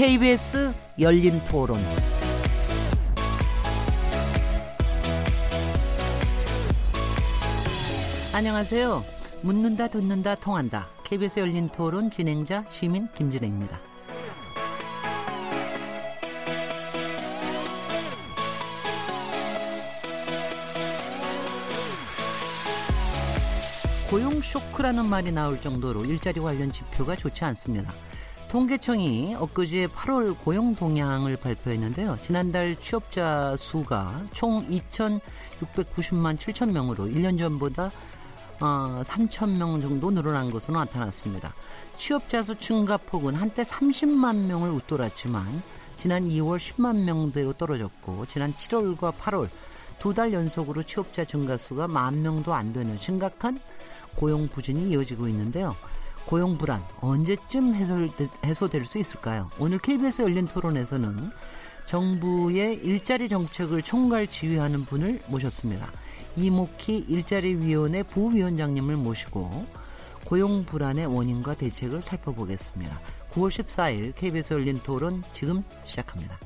KBS 0.00 0.72
열린 0.98 1.38
토론. 1.44 1.78
안녕하세요. 8.32 9.04
묻는다, 9.42 9.88
듣는다, 9.88 10.36
통한다. 10.36 10.88
KBS 11.04 11.40
열린 11.40 11.68
토론 11.68 12.10
진행자 12.10 12.64
시민 12.70 13.08
김진혜입니다. 13.12 13.78
고용 24.08 24.40
쇼크라는 24.40 25.04
말이 25.04 25.30
나올 25.30 25.60
정도로 25.60 26.06
일자리 26.06 26.40
관련 26.40 26.72
지표가 26.72 27.16
좋지 27.16 27.44
않습니다. 27.44 27.92
통계청이 28.50 29.36
엊그제 29.36 29.86
8월 29.86 30.36
고용 30.36 30.74
동향을 30.74 31.36
발표했는데요. 31.36 32.18
지난달 32.20 32.74
취업자 32.80 33.54
수가 33.56 34.24
총 34.32 34.66
2,690만 34.68 36.36
7천 36.36 36.72
명으로 36.72 37.06
1년 37.06 37.38
전보다 37.38 37.92
어, 38.58 39.02
3천 39.04 39.56
명 39.56 39.80
정도 39.80 40.10
늘어난 40.10 40.50
것으로 40.50 40.80
나타났습니다. 40.80 41.54
취업자 41.94 42.42
수 42.42 42.58
증가폭은 42.58 43.36
한때 43.36 43.62
30만 43.62 44.34
명을 44.46 44.70
웃돌았지만 44.70 45.62
지난 45.96 46.28
2월 46.28 46.58
10만 46.58 47.04
명대로 47.04 47.52
떨어졌고 47.52 48.26
지난 48.26 48.52
7월과 48.52 49.12
8월 49.14 49.48
두 50.00 50.12
달 50.12 50.32
연속으로 50.32 50.82
취업자 50.82 51.24
증가 51.24 51.56
수가 51.56 51.86
만 51.86 52.20
명도 52.20 52.52
안 52.52 52.72
되는 52.72 52.98
심각한 52.98 53.60
고용 54.16 54.48
부진이 54.48 54.90
이어지고 54.90 55.28
있는데요. 55.28 55.76
고용 56.30 56.56
불안 56.56 56.80
언제쯤 57.00 57.74
해소될 58.44 58.86
수 58.86 58.98
있을까요? 58.98 59.50
오늘 59.58 59.78
KBS 59.80 60.22
열린 60.22 60.46
토론에서는 60.46 61.32
정부의 61.86 62.76
일자리 62.84 63.28
정책을 63.28 63.82
총괄 63.82 64.28
지휘하는 64.28 64.84
분을 64.84 65.20
모셨습니다. 65.26 65.90
이목희 66.36 67.06
일자리위원회 67.08 68.04
부위원장님을 68.04 68.96
모시고 68.96 69.66
고용 70.24 70.64
불안의 70.64 71.06
원인과 71.06 71.54
대책을 71.54 72.02
살펴보겠습니다. 72.02 72.96
9월 73.32 73.48
14일 73.48 74.14
KBS 74.14 74.52
열린 74.52 74.78
토론 74.84 75.24
지금 75.32 75.64
시작합니다. 75.84 76.38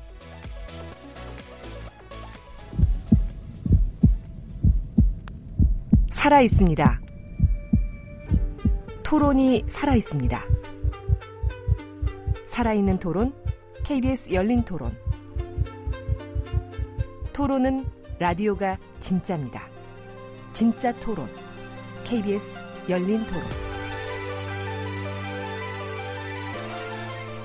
살아 6.09 6.41
있습니다. 6.41 7.04
토론이 9.05 9.65
살아 9.67 9.93
있습니다. 9.93 10.43
살아있는 12.47 12.97
토론, 12.97 13.35
KBS 13.83 14.33
열린 14.33 14.63
토론. 14.63 14.97
토론은 17.31 17.85
라디오가 18.17 18.79
진짜입니다. 18.99 19.69
진짜 20.53 20.91
토론, 20.95 21.29
KBS 22.03 22.59
열린 22.89 23.23
토론. 23.27 23.43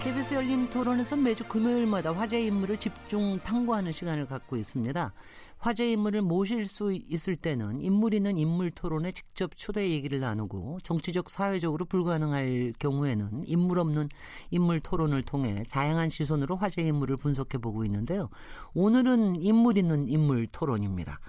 KBS 0.02 0.32
열린 0.32 0.66
토론에서 0.70 1.14
매주 1.14 1.44
금요일마다 1.44 2.14
화제 2.14 2.40
인물을 2.40 2.78
집중 2.78 3.38
탐구하는 3.40 3.92
시간을 3.92 4.26
갖고 4.26 4.56
있습니다. 4.56 5.12
화제 5.60 5.92
인물을 5.92 6.22
모실 6.22 6.66
수 6.66 6.90
있을 6.92 7.36
때는 7.36 7.82
인물 7.82 8.14
있는 8.14 8.38
인물 8.38 8.70
토론에 8.70 9.12
직접 9.12 9.50
초대 9.54 9.90
얘기를 9.90 10.18
나누고 10.18 10.78
정치적 10.82 11.28
사회적으로 11.28 11.84
불가능할 11.84 12.72
경우에는 12.78 13.42
인물 13.44 13.78
없는 13.78 14.08
인물 14.50 14.80
토론을 14.80 15.22
통해 15.22 15.62
다양한 15.70 16.08
시선으로 16.08 16.56
화제 16.56 16.80
인물을 16.80 17.18
분석해 17.18 17.58
보고 17.58 17.84
있는데요. 17.84 18.30
오늘은 18.72 19.36
인물 19.42 19.76
있는 19.76 20.08
인물 20.08 20.46
토론입니다. 20.46 21.20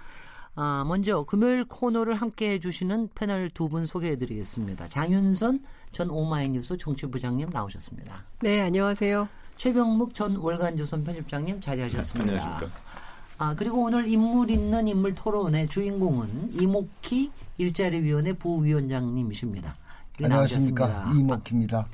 아, 0.54 0.84
먼저 0.86 1.24
금요일 1.24 1.64
코너를 1.66 2.14
함께 2.14 2.52
해주시는 2.52 3.10
패널 3.14 3.50
두 3.50 3.68
분 3.68 3.84
소개해드리겠습니다. 3.84 4.86
장윤선 4.86 5.62
전 5.92 6.08
오마이뉴스 6.08 6.78
정치부장님 6.78 7.50
나오셨습니다. 7.50 8.24
네, 8.40 8.60
안녕하세요. 8.62 9.28
최병묵 9.56 10.14
전 10.14 10.36
월간조선 10.36 11.04
편집장님 11.04 11.60
자리하셨습니다. 11.60 12.32
네, 12.32 12.38
안녕하십니까. 12.38 13.01
아, 13.42 13.56
그리고 13.56 13.82
오늘 13.82 14.06
인물 14.06 14.50
있는 14.50 14.86
인물 14.86 15.16
토론의 15.16 15.66
주인공은 15.66 16.52
이목희 16.60 17.32
일자리위원회 17.58 18.34
부위원장님이십니다. 18.34 19.74
안녕하십니까. 20.22 20.86
나오셨습니다. 20.86 21.20
이목희입니다. 21.20 21.88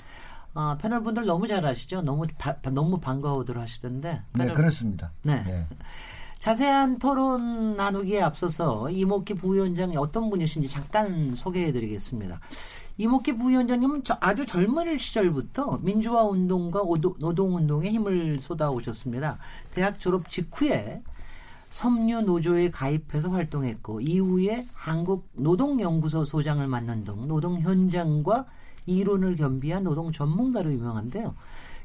아, 0.53 0.77
패널 0.79 1.03
분들 1.03 1.25
너무 1.25 1.47
잘 1.47 1.65
아시죠? 1.65 2.03
너무 2.03 2.27
바, 2.37 2.55
너무 2.71 3.01
반가워들 3.01 3.57
하시던데. 3.57 4.21
네, 4.35 4.53
그렇습니다. 4.53 5.11
네. 5.23 5.43
네. 5.43 5.67
자세한 6.39 6.99
토론 6.99 7.77
나누기에 7.77 8.21
앞서서 8.21 8.91
이목희 8.91 9.33
부위원장이 9.39 9.97
어떤 9.97 10.29
분이신지 10.29 10.69
잠깐 10.69 11.35
소개해드리겠습니다. 11.35 12.41
이목희 12.99 13.39
부위원장님은 13.39 14.03
아주 14.21 14.45
젊은 14.45 14.99
시절부터 14.99 15.79
민주화 15.81 16.25
운동과 16.25 16.83
노동 17.19 17.57
운동에 17.57 17.91
힘을 17.91 18.39
쏟아오셨습니다. 18.39 19.39
대학 19.71 19.99
졸업 19.99 20.29
직후에 20.29 21.03
섬유 21.71 22.23
노조에 22.23 22.71
가입해서 22.71 23.31
활동했고 23.31 24.01
이후에 24.01 24.67
한국 24.73 25.29
노동연구소 25.34 26.25
소장을 26.25 26.67
맡는 26.67 27.05
등 27.05 27.23
노동 27.29 27.61
현장과 27.61 28.47
이론을 28.87 29.37
겸비한 29.37 29.84
노동 29.84 30.11
전문가로 30.12 30.73
유명한데요. 30.73 31.34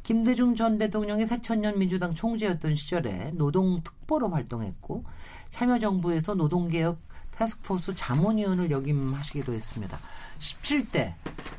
김대중 0.04 0.56
전 0.56 0.78
대통령이 0.78 1.26
새천년 1.26 1.80
민주당 1.80 2.14
총재였던 2.14 2.76
시절에 2.76 3.32
노동특보로 3.36 4.30
활동했고 4.30 5.04
참여정부에서 5.50 6.36
노동개혁 6.36 7.00
타스크포스 7.36 7.96
자문위원을 7.96 8.70
역임하시기도 8.70 9.54
했습니다. 9.54 9.98
17대 10.40 11.14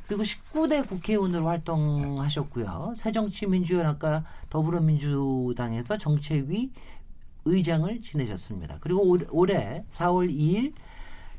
그리고 0.06 0.23
19대 0.23 0.87
국회의원으로 0.87 1.47
활동하셨고요. 1.47 2.95
새정치민주연합과 2.97 4.25
더불어민주당에서 4.51 5.97
정책위 5.97 6.71
의장을 7.44 8.00
지내셨습니다. 8.00 8.78
그리고 8.81 9.19
올해 9.31 9.84
4월 9.91 10.31
2일 10.31 10.72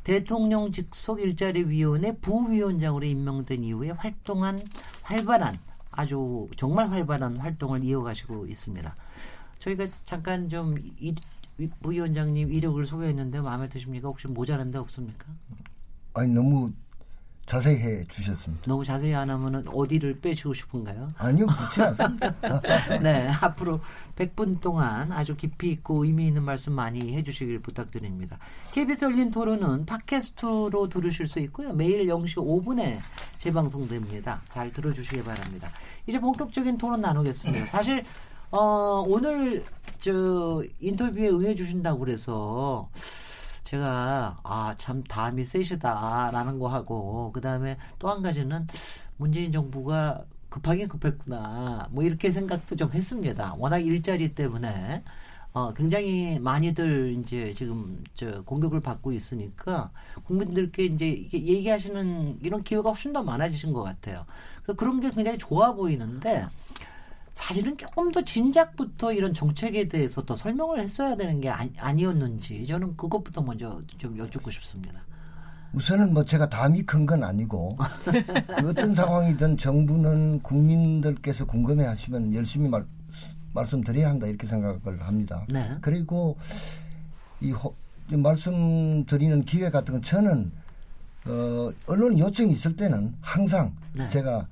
대통령 0.03 0.71
직속 0.71 1.19
일자리 1.19 1.63
위원회 1.63 2.16
부위원장으로 2.17 3.05
임명된 3.05 3.63
이후에 3.63 3.89
활동한 3.89 4.61
활발한 5.01 5.57
아주 5.91 6.47
정말 6.57 6.89
활발한 6.89 7.38
활동을 7.38 7.83
이어가시고 7.83 8.45
있습니다. 8.45 8.95
저희가 9.59 9.88
잠깐 10.05 10.47
좀 10.49 10.75
이, 10.99 11.16
부위원장님 11.81 12.51
이력을 12.51 12.85
소개했는데 12.85 13.41
마음에 13.41 13.67
드십니까? 13.69 14.09
혹시 14.09 14.27
모자란 14.27 14.72
데 14.72 14.77
없습니까? 14.77 15.25
아니 16.13 16.31
너무 16.33 16.72
자세히 17.45 17.78
해 17.78 18.06
주셨습니다. 18.09 18.63
너무 18.66 18.83
자세히 18.83 19.13
안 19.13 19.29
하면은 19.29 19.63
어디를 19.67 20.19
빼시고 20.19 20.53
싶은가요? 20.53 21.11
아니요, 21.17 21.45
그렇지 21.45 21.81
않습니다. 21.81 22.33
네, 23.01 23.29
앞으로 23.41 23.79
100분 24.16 24.59
동안 24.61 25.11
아주 25.11 25.35
깊이 25.35 25.72
있고 25.72 26.05
의미 26.05 26.28
있는 26.28 26.44
말씀 26.44 26.73
많이 26.73 27.13
해주시길 27.16 27.59
부탁드립니다. 27.59 28.39
KBS 28.72 29.05
열린 29.05 29.29
토론은 29.29 29.85
팟캐스트로 29.85 30.89
들으실 30.89 31.28
수 31.28 31.39
있고요. 31.39 31.73
매일 31.73 32.07
0시 32.07 32.38
5분에 32.38 32.97
재방송됩니다. 33.38 34.41
잘 34.50 34.72
들어주시기 34.73 35.23
바랍니다. 35.23 35.69
이제 36.07 36.19
본격적인 36.19 36.79
토론 36.79 37.01
나누겠습니다. 37.01 37.67
사실 37.67 38.03
어, 38.49 39.03
오늘 39.08 39.64
저 39.99 40.64
인터뷰에 40.79 41.29
응해주신다고 41.29 41.99
그래서 41.99 42.90
제가 43.66 44.40
아 44.44 44.76
참 44.78 45.03
담이 45.03 45.44
세시다라는 45.44 46.59
거 46.59 46.67
하고 46.67 47.32
그 47.34 47.41
다음에 47.41 47.78
또 48.00 48.09
한 48.09 48.22
가지는 48.22 48.67
문재인 49.17 49.52
정부가 49.52 50.23
급하긴 50.50 50.88
급했구나 50.88 51.88
뭐 51.91 52.03
이렇게 52.03 52.32
생각도 52.32 52.76
좀 52.76 52.91
했습니다. 52.94 53.56
워낙 53.58 53.79
일자리 53.79 54.34
때문에 54.35 55.03
어 55.53 55.73
굉장히 55.73 56.38
많이들 56.40 57.17
이제 57.20 57.52
지금 57.53 58.03
저 58.14 58.41
공격을 58.44 58.82
받고 58.82 59.12
있으니까 59.14 59.90
국민들께 60.26 60.85
이제 60.85 61.06
얘기하시는 61.34 62.40
이런 62.44 62.64
기회가 62.64 62.90
훨씬 62.90 63.14
더 63.14 63.23
많아지신 63.23 63.73
것 63.73 63.82
같아요. 63.84 64.26
그래서 64.64 64.73
그런 64.78 65.00
게 65.02 65.09
굉장히 65.11 65.38
좋아 65.38 65.73
보이는데. 65.73 66.46
사실은 67.35 67.78
조금 67.78 68.11
더 68.11 68.23
진작부터 68.23 69.14
이런 69.14 69.34
정책에 69.34 69.87
대해서 69.87 70.23
더 70.26 70.35
설명을 70.35 70.82
했어야 70.82 71.16
되는 71.16 71.40
게 71.41 71.49
아니, 71.49 72.05
었는지 72.05 72.66
저는 72.66 72.96
그것부터 72.97 73.41
먼저 73.41 73.79
좀 73.97 74.17
여쭙고 74.17 74.49
싶습니다. 74.49 75.02
우선은 75.73 76.14
뭐 76.14 76.23
제가 76.23 76.47
담이 76.49 76.84
큰 76.84 77.05
건 77.05 77.23
아니고 77.23 77.78
그 78.05 78.14
어떤 78.70 78.96
상황이든 78.96 79.58
정부는 79.58 80.41
국민들께서 80.41 81.46
궁금해하시면 81.46 82.34
열심히 82.34 82.70
말, 82.70 82.85
말씀드려야 83.53 84.09
한다 84.09 84.26
이렇게 84.28 84.47
생각을 84.47 85.02
합니다. 85.02 85.46
네. 85.49 85.70
그리고 85.82 86.37
이 87.41 87.52
호, 87.52 87.76
말씀드리는 88.09 89.43
기회 89.43 89.70
같은 89.70 89.96
건 89.96 90.02
저는 90.02 90.52
어, 91.26 91.72
언론 91.87 92.17
요청이 92.17 92.53
있을 92.53 92.76
때는 92.78 93.14
항상 93.20 93.76
네. 93.93 94.08
제가 94.09 94.47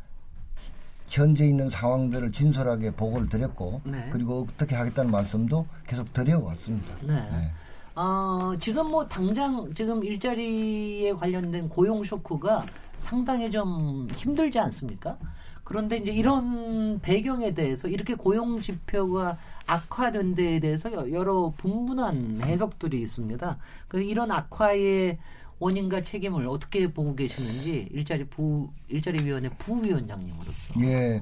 현재 1.13 1.45
있는 1.45 1.69
상황들을 1.69 2.31
진솔하게 2.31 2.92
보고를 2.95 3.30
드렸고 3.30 3.81
네. 3.83 4.10
그리고 4.12 4.48
어떻게 4.50 4.75
하겠다는 4.75 5.12
말씀도 5.12 5.68
계속 5.86 6.12
드려왔습니다. 6.12 6.95
네. 7.01 7.13
네. 7.13 7.51
어, 7.95 8.54
지금 8.57 8.89
뭐 8.89 9.07
당장 9.07 9.71
지금 9.75 10.04
일자리에 10.04 11.13
관련된 11.13 11.69
고용 11.69 12.04
쇼크가 12.04 12.65
상당히 12.98 13.51
좀 13.51 14.07
힘들지 14.15 14.57
않습니까? 14.57 15.15
그런데 15.63 15.98
이제 15.98 16.12
이런 16.12 17.00
배경에 17.00 17.54
대해서 17.54 17.88
이렇게 17.88 18.16
고용 18.16 18.59
지표가 18.59 19.38
악화된 19.68 20.33
데에 20.33 20.59
대해서 20.59 20.92
여- 20.94 21.12
여러 21.12 21.54
분분한 21.57 22.42
해석들이 22.44 23.00
있습니다. 23.01 23.57
그 23.88 24.01
이런 24.01 24.31
악화의 24.31 25.19
원인과 25.59 26.01
책임을 26.03 26.47
어떻게 26.47 26.91
보고 26.91 27.15
계시는지 27.15 27.88
일자리 27.91 28.25
부 28.25 28.69
일자리 28.89 29.23
위원회 29.23 29.50
부위원장님으로서. 29.50 30.81
예. 30.81 31.21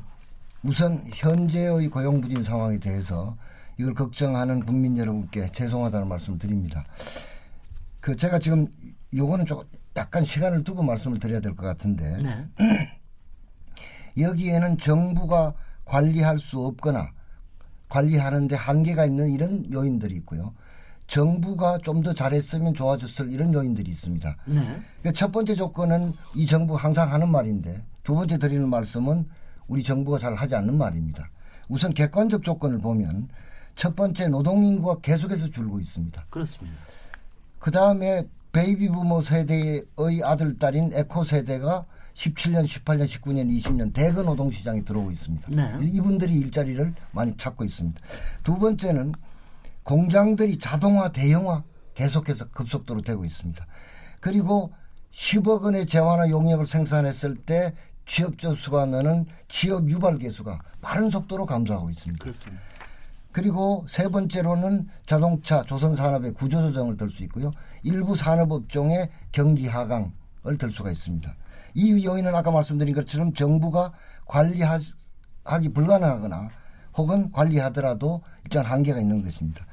우선 0.64 1.02
현재의 1.14 1.88
고용 1.90 2.22
부진 2.22 2.44
상황에 2.44 2.78
대해서 2.80 3.36
이걸 3.78 3.94
걱정하는 3.94 4.60
국민 4.66 4.98
여러분께 4.98 5.52
죄송하다는 5.54 6.08
말씀을 6.08 6.38
드립니다. 6.40 6.84
그 8.00 8.16
제가 8.16 8.38
지금 8.40 8.68
요거는 9.16 9.46
좀 9.46 9.62
약간 9.96 10.24
시간을 10.26 10.64
두고 10.64 10.84
말씀을 10.84 11.20
드려야 11.20 11.40
될 11.40 11.56
것 11.56 11.66
같은데 11.66 12.18
네. 12.22 12.48
여기에는 14.18 14.78
정부가 14.78 15.54
관리할 15.86 16.40
수 16.40 16.60
없거나 16.66 17.12
관리하는데 17.90 18.56
한계가 18.56 19.06
있는 19.06 19.30
이런 19.30 19.72
요인들이 19.72 20.16
있고요. 20.18 20.54
정부가 21.12 21.78
좀 21.80 22.02
더 22.02 22.14
잘했으면 22.14 22.74
좋아졌을 22.74 23.30
이런 23.30 23.54
요인들이 23.54 23.92
있습니다. 23.92 24.38
네. 24.46 24.82
그첫 25.04 25.32
번째 25.32 25.54
조건은 25.54 26.14
이 26.34 26.48
정부 26.48 26.76
항상 26.76 27.12
하는 27.12 27.30
말인데 27.30 27.84
두 28.02 28.16
번째 28.16 28.38
드리는 28.40 28.68
말씀은 28.68 29.28
우리 29.68 29.84
정부가 29.84 30.18
잘 30.18 30.34
하지 30.36 30.56
않는 30.56 30.78
말입니다. 30.78 31.30
우선 31.68 31.94
객관적 31.94 32.44
조건을 32.44 32.80
보면 32.80 33.28
첫 33.76 33.96
번째 33.96 34.30
노동 34.30 34.64
인구가 34.64 35.00
계속해서 35.02 35.50
줄고 35.50 35.82
있습니다. 35.82 36.26
그렇습니다. 36.30 36.78
그 37.60 37.72
다음에 37.72 38.26
베이비 38.54 38.88
부모 38.88 39.22
세대의 39.22 39.84
아들, 40.24 40.58
딸인 40.58 40.92
에코 40.94 41.26
세대가 41.26 41.86
17년, 42.14 42.66
18년, 42.66 43.08
19년, 43.08 43.62
20년 43.62 43.94
대거 43.94 44.24
노동 44.24 44.50
시장에 44.50 44.82
들어오고 44.84 45.12
있습니다. 45.12 45.50
네. 45.52 45.78
이분들이 45.82 46.34
일자리를 46.36 46.94
많이 47.12 47.36
찾고 47.38 47.66
있습니다. 47.66 48.02
두 48.44 48.58
번째는 48.58 49.14
공장들이 49.84 50.60
자동화, 50.60 51.12
대형화 51.12 51.64
계속해서 51.96 52.50
급속도로 52.50 53.02
되고 53.02 53.26
있습니다. 53.26 53.66
그리고 54.20 54.74
10억 55.14 55.62
원의 55.64 55.86
재화나 55.88 56.30
용역을 56.30 56.66
생산했을 56.66 57.36
때 57.36 57.74
취업자 58.06 58.54
수가 58.56 58.86
너는 58.86 59.26
취업 59.50 59.90
유발 59.90 60.18
개수가 60.18 60.60
빠른 60.82 61.10
속도로 61.10 61.46
감소하고 61.46 61.90
있습니다. 61.90 62.24
그렇습니다. 62.24 62.62
그리고 63.32 63.86
세 63.88 64.10
번째로는 64.10 64.90
자동차 65.06 65.64
조선 65.64 65.96
산업의 65.96 66.34
구조 66.34 66.62
조정을 66.62 66.98
들 66.98 67.10
수 67.10 67.24
있고요. 67.24 67.52
일부 67.84 68.16
산업 68.16 68.52
업종의 68.52 69.10
경기 69.32 69.68
하강을 69.68 70.58
들 70.60 70.72
수가 70.72 70.92
있습니다. 70.92 71.34
이 71.74 72.06
요인은 72.06 72.36
아까 72.36 72.52
말씀드린 72.52 72.94
것처럼 72.94 73.34
정부가 73.34 73.94
관리하기 74.26 75.70
불가능하거나 75.74 76.50
혹은 76.98 77.32
관리하더라도 77.32 78.22
일정 78.44 78.66
한계가 78.66 79.00
있는 79.00 79.24
것입니다. 79.24 79.66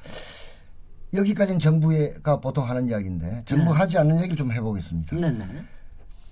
여기까지는 1.13 1.59
정부가 1.59 2.39
보통 2.39 2.69
하는 2.69 2.87
이야기인데 2.87 3.43
정부 3.47 3.71
네. 3.73 3.79
하지 3.79 3.97
않는 3.97 4.17
얘기를 4.19 4.35
좀 4.35 4.51
해보겠습니다. 4.51 5.15
네 5.15 5.31
네. 5.31 5.45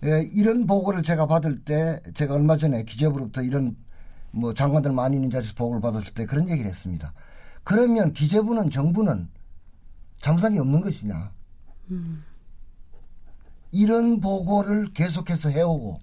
예, 0.04 0.30
이런 0.34 0.68
보고를 0.68 1.02
제가 1.02 1.26
받을 1.26 1.58
때 1.58 2.00
제가 2.14 2.36
얼마 2.36 2.58
전에 2.58 2.84
기재부로부터 2.84 3.42
이런 3.42 3.76
뭐 4.32 4.54
장관들 4.54 4.92
많이 4.92 5.16
있는 5.16 5.32
자리에서 5.32 5.54
보고를 5.56 5.82
받았을 5.82 6.14
때 6.14 6.26
그런 6.26 6.50
얘기를 6.50 6.70
했습니다. 6.70 7.14
그러면 7.64 8.14
기재부는 8.14 8.70
정부는 8.70 9.28
게 10.22 10.60
없는 10.60 10.82
것이냐. 10.82 11.32
이런 13.72 14.20
보고를 14.20 14.94
계속해서 14.94 15.50
해오고 15.50 16.00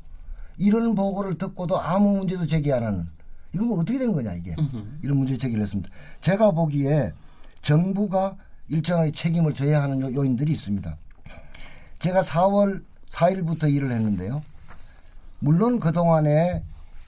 이런 0.58 0.94
보고를 0.94 1.38
듣고도 1.38 1.80
아무 1.80 2.18
문제도 2.18 2.46
제기 2.46 2.72
안 2.72 2.82
하는 2.84 3.08
이거 3.54 3.64
뭐 3.64 3.78
어떻게 3.80 3.98
된 3.98 4.12
거냐 4.12 4.34
이게 4.34 4.54
이런 5.02 5.16
문제 5.18 5.38
제기를 5.38 5.62
했습니다. 5.62 5.88
제가 6.20 6.50
보기에 6.50 7.12
정부가 7.62 8.36
일정하게 8.68 9.12
책임을 9.12 9.54
져야 9.54 9.82
하는 9.82 10.00
요- 10.00 10.12
요인들이 10.14 10.52
있습니다. 10.52 10.96
제가 12.00 12.22
4월 12.22 12.82
4일부터 13.10 13.72
일을 13.72 13.90
했는데요. 13.92 14.42
물론 15.38 15.78
그동안에 15.78 16.62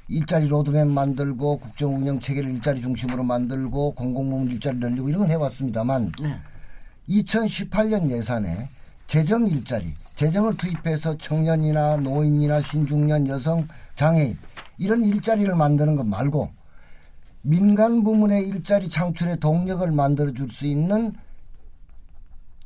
일자리 0.08 0.46
로드맵 0.46 0.86
만들고 0.86 1.58
국정 1.58 1.96
운영 1.96 2.20
체계를 2.20 2.50
일자리 2.52 2.80
중심으로 2.80 3.24
만들고 3.24 3.92
공공부문 3.94 4.48
일자리 4.48 4.78
늘리고 4.78 5.08
이런 5.08 5.22
건 5.22 5.30
해왔습니다만 5.30 6.12
네. 6.22 6.36
2018년 7.08 8.10
예산에 8.10 8.68
재정 9.08 9.46
일자리, 9.46 9.86
재정을 10.16 10.56
투입해서 10.56 11.16
청년이나 11.18 11.96
노인이나 11.98 12.60
신중년, 12.60 13.26
여성, 13.28 13.66
장애인 13.96 14.36
이런 14.78 15.02
일자리를 15.02 15.54
만드는 15.54 15.96
것 15.96 16.06
말고 16.06 16.50
민간 17.42 18.02
부문의 18.02 18.46
일자리 18.48 18.88
창출에 18.88 19.36
동력을 19.36 19.90
만들어 19.92 20.32
줄 20.32 20.50
수 20.50 20.66
있는 20.66 21.12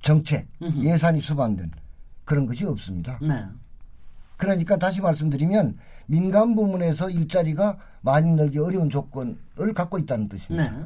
정책, 0.03 0.49
예산이 0.83 1.21
수반된 1.21 1.71
그런 2.25 2.47
것이 2.47 2.65
없습니다. 2.65 3.19
네. 3.21 3.45
그러니까 4.39 4.79
다시 4.79 5.03
말씀드리면 5.03 5.77
민간 6.07 6.55
부문에서 6.55 7.11
일자리가 7.11 7.77
많이 8.01 8.33
늘기 8.33 8.59
어려운 8.59 8.89
조건을 8.89 9.75
갖고 9.75 9.99
있다는 9.99 10.31
뜻입니다. 10.31 10.71
네. 10.71 10.85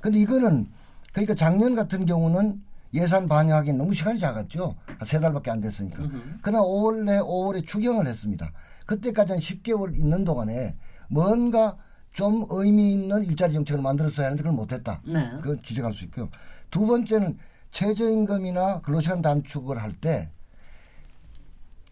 근데 0.00 0.18
이거는 0.18 0.66
그러니까 1.12 1.34
작년 1.34 1.74
같은 1.74 2.06
경우는 2.06 2.62
예산 2.94 3.28
반영하기엔 3.28 3.76
너무 3.76 3.92
시간이 3.92 4.18
작았죠. 4.18 4.74
한세 4.98 5.20
달밖에 5.20 5.50
안 5.50 5.60
됐으니까. 5.60 6.02
그러나 6.40 6.64
5월 6.64 7.04
내 7.04 7.18
5월에 7.18 7.66
추경을 7.66 8.06
했습니다. 8.06 8.50
그때까지는 8.86 9.40
10개월 9.40 9.96
있는 9.96 10.24
동안에 10.24 10.76
뭔가 11.08 11.76
좀 12.12 12.46
의미 12.50 12.92
있는 12.92 13.24
일자리 13.24 13.52
정책을 13.52 13.82
만들었어야 13.82 14.26
하는데 14.26 14.42
그걸 14.42 14.56
못했다. 14.56 15.00
네. 15.04 15.30
그걸 15.40 15.58
지적할 15.62 15.92
수 15.94 16.04
있고요. 16.04 16.28
두 16.70 16.86
번째는 16.86 17.38
최저임금이나 17.72 18.80
근로시간 18.82 19.20
단축을 19.22 19.82
할 19.82 19.92
때 20.00 20.30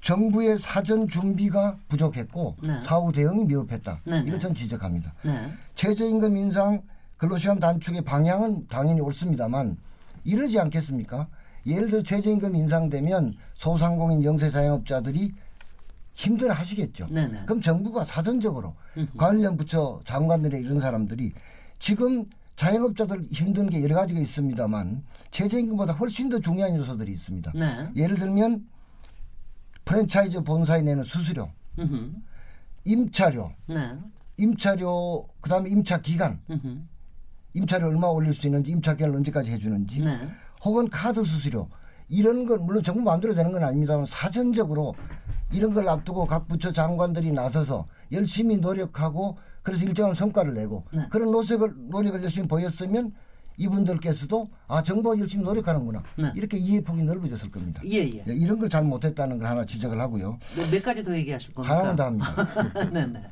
정부의 0.01 0.59
사전 0.59 1.07
준비가 1.07 1.77
부족했고 1.89 2.57
네. 2.63 2.81
사후 2.83 3.13
대응이 3.13 3.45
미흡했다. 3.45 4.01
네, 4.05 4.21
네. 4.21 4.25
이걸 4.27 4.41
전 4.41 4.55
지적합니다. 4.55 5.15
네. 5.25 5.53
최저임금 5.77 6.37
인상, 6.37 6.83
근로시간 7.19 7.61
단축의 7.61 8.03
방향은 8.03 8.67
당연히 8.67 9.01
옳습니다만 9.01 9.77
이러지 10.25 10.59
않겠습니까? 10.59 11.29
예를 11.67 11.89
들어 11.91 12.03
최저임금 12.03 12.57
인상되면 12.57 13.35
소상공인 13.55 14.25
영세 14.25 14.51
자영업자들이 14.51 15.33
힘들어 16.15 16.53
하시겠죠. 16.53 17.07
네네. 17.07 17.45
그럼 17.47 17.61
정부가 17.61 18.05
사전적으로 18.05 18.75
관련 19.17 19.57
부처 19.57 20.01
장관들의 20.05 20.61
이런 20.61 20.81
사람들이 20.81 21.33
지금 21.79 22.25
자영업자들 22.57 23.23
힘든 23.31 23.69
게 23.69 23.83
여러 23.83 23.95
가지가 23.97 24.21
있습니다만 24.21 25.05
최저임금보다 25.31 25.95
훨씬 25.95 26.29
더 26.29 26.39
중요한 26.39 26.77
요소들이 26.77 27.11
있습니다. 27.13 27.53
네. 27.55 27.89
예를 27.97 28.17
들면 28.17 28.67
프랜차이즈 29.85 30.43
본사에 30.43 30.83
내는 30.83 31.03
수수료. 31.03 31.51
임차료, 32.85 33.53
네. 33.67 33.93
임차료 34.37 35.27
그다음에 35.41 35.71
임차 35.71 36.01
기간. 36.03 36.41
임차를 37.55 37.89
얼마 37.89 38.07
올릴 38.07 38.35
수 38.35 38.47
있는지 38.47 38.71
임차 38.71 38.95
기간을 38.95 39.17
언제까지 39.17 39.51
해주는지 39.51 40.01
네. 40.01 40.29
혹은 40.65 40.89
카드 40.89 41.23
수수료 41.25 41.69
이런 42.09 42.47
건 42.47 42.65
물론 42.65 42.83
정부 42.83 43.03
마음대로 43.03 43.35
되는 43.35 43.53
건 43.53 43.63
아닙니다만 43.65 44.07
사전적으로 44.07 44.95
이런 45.53 45.73
걸 45.75 45.89
앞두고 45.89 46.27
각 46.27 46.49
부처 46.49 46.73
장관들이 46.73 47.33
나서서 47.33 47.87
열심히 48.11 48.57
노력하고 48.59 49.39
그래서 49.63 49.85
일정한 49.85 50.15
성과를 50.15 50.55
내고 50.55 50.85
네. 50.93 51.07
그런 51.11 51.31
노력을 51.31 51.73
노력을 51.89 52.23
열심히 52.23 52.49
보였으면 52.49 53.13
이분들께서도 53.59 54.49
아 54.67 54.83
정부가 54.83 55.19
열심히 55.19 55.45
노력하는구나 55.45 56.03
네. 56.19 56.33
이렇게 56.35 56.57
이해폭이 56.57 57.03
넓어졌을 57.03 57.51
겁니다. 57.51 57.83
예, 57.85 57.99
예. 57.99 58.25
예, 58.27 58.33
이런 58.35 58.59
걸 58.59 58.69
잘 58.71 58.83
못했다는 58.83 59.39
걸 59.39 59.47
하나 59.47 59.65
지적을 59.67 60.01
하고요. 60.01 60.39
몇, 60.57 60.71
몇 60.71 60.83
가지 60.83 61.05
더 61.05 61.15
얘기하실 61.15 61.53
겁니까? 61.53 61.75
하나만 61.77 61.97
더 61.97 62.05
합니다. 62.07 62.49
네, 62.93 63.07
네. 63.07 63.23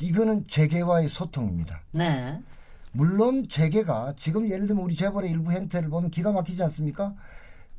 이거는 0.00 0.46
재계와의 0.48 1.08
소통입니다. 1.08 1.80
네. 1.92 2.40
물론 2.92 3.46
재계가 3.48 4.14
지금 4.16 4.48
예를 4.48 4.66
들면 4.66 4.82
우리 4.84 4.96
재벌의 4.96 5.30
일부 5.30 5.52
행태를 5.52 5.90
보면 5.90 6.10
기가 6.10 6.32
막히지 6.32 6.62
않습니까? 6.62 7.14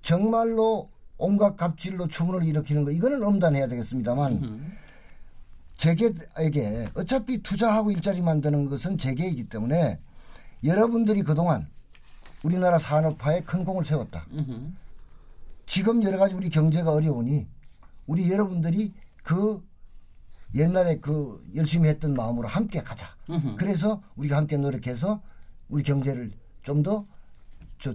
정말로 0.03 0.89
온갖 1.17 1.55
갑질로 1.55 2.07
추문을 2.07 2.43
일으키는 2.43 2.83
거 2.83 2.91
이거는 2.91 3.23
엄단해야 3.23 3.67
되겠습니다만 3.67 4.33
음. 4.43 4.77
재계에게 5.77 6.89
어차피 6.93 7.41
투자하고 7.41 7.91
일자리 7.91 8.21
만드는 8.21 8.69
것은 8.69 8.97
재계이기 8.97 9.49
때문에 9.49 9.99
여러분들이 10.63 11.21
그동안 11.23 11.67
우리나라 12.43 12.77
산업화에 12.77 13.41
큰 13.41 13.65
공을 13.65 13.85
세웠다. 13.85 14.25
음흠. 14.31 14.71
지금 15.67 16.03
여러 16.03 16.17
가지 16.17 16.35
우리 16.35 16.49
경제가 16.49 16.91
어려우니 16.91 17.47
우리 18.07 18.31
여러분들이 18.31 18.93
그 19.23 19.63
옛날에 20.53 20.97
그 20.99 21.43
열심히 21.55 21.89
했던 21.89 22.13
마음으로 22.13 22.47
함께 22.47 22.81
가자. 22.81 23.09
음흠. 23.29 23.55
그래서 23.57 24.01
우리가 24.15 24.37
함께 24.37 24.57
노력해서 24.57 25.21
우리 25.69 25.83
경제를 25.83 26.31
좀 26.63 26.83
더 26.83 27.05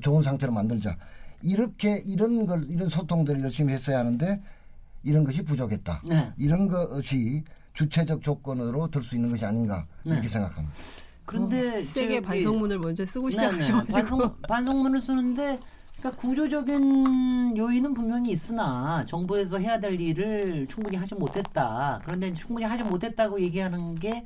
좋은 0.01 0.23
상태로 0.23 0.53
만들자. 0.53 0.97
이렇게 1.43 2.03
이런 2.07 2.47
걸 2.47 2.65
이런 2.69 2.89
소통들을 2.89 3.41
열심히 3.43 3.73
했어야 3.73 3.99
하는데 4.01 4.41
이런 5.03 5.25
것이 5.25 5.43
부족했다. 5.43 6.03
네. 6.07 6.33
이런 6.37 6.69
것이 6.69 7.43
주체적 7.75 8.23
조건으로 8.23 8.89
들 8.91 9.03
수 9.03 9.15
있는 9.15 9.31
것이 9.31 9.45
아닌가 9.45 9.87
이렇게 10.05 10.23
네. 10.23 10.29
생각합니다. 10.29 10.75
그런데 11.25 11.81
세게 11.81 12.17
저기- 12.17 12.27
반성문을 12.27 12.79
먼저 12.79 13.07
쓰고 13.07 13.31
네네. 13.31 13.63
시작하셔가지고 13.63 14.17
반성, 14.19 14.37
반성문을 14.49 15.01
쓰는데 15.01 15.61
그러니까 15.99 16.21
구조적인 16.21 17.57
요인은 17.57 17.95
분명히 17.95 18.31
있으나 18.33 19.05
정부에서 19.07 19.59
해야 19.59 19.79
될 19.79 20.01
일을 20.01 20.67
충분히 20.69 20.97
하지 20.97 21.15
못했다. 21.15 22.01
그런데 22.05 22.33
충분히 22.33 22.67
하지 22.67 22.83
못했다고 22.83 23.41
얘기하는 23.41 23.95
게 23.95 24.25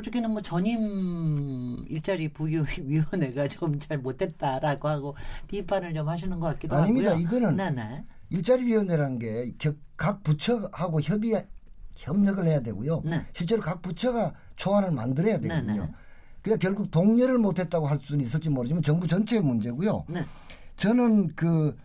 솔직히는 0.00 0.30
뭐 0.30 0.40
전임 0.42 1.84
일자리 1.88 2.28
부위원회가 2.28 3.46
좀 3.48 3.78
잘 3.80 3.98
못했다라고 3.98 4.88
하고 4.88 5.14
비판을 5.48 5.94
좀 5.94 6.08
하시는 6.08 6.38
것 6.40 6.48
같기도 6.48 6.76
아닙니다. 6.76 7.10
하고요. 7.12 7.22
이거는 7.26 7.56
네네. 7.56 8.04
일자리위원회라는 8.30 9.18
게 9.18 9.52
각 9.96 10.22
부처하고 10.22 11.00
협의 11.02 11.46
협력을 11.94 12.42
해야 12.46 12.60
되고요. 12.60 13.02
네. 13.04 13.24
실제로 13.34 13.60
각 13.60 13.82
부처가 13.82 14.32
초안을 14.56 14.90
만들어야 14.92 15.38
되거든요. 15.40 15.72
네, 15.82 15.86
네. 15.86 15.92
그러니까 16.40 16.62
결국 16.66 16.90
동료를 16.90 17.36
못했다고 17.38 17.86
할 17.86 17.98
수는 17.98 18.24
있을지 18.24 18.48
모르지만 18.48 18.82
정부 18.82 19.06
전체의 19.06 19.42
문제고요. 19.42 20.04
네. 20.08 20.24
저는 20.78 21.34
그 21.36 21.76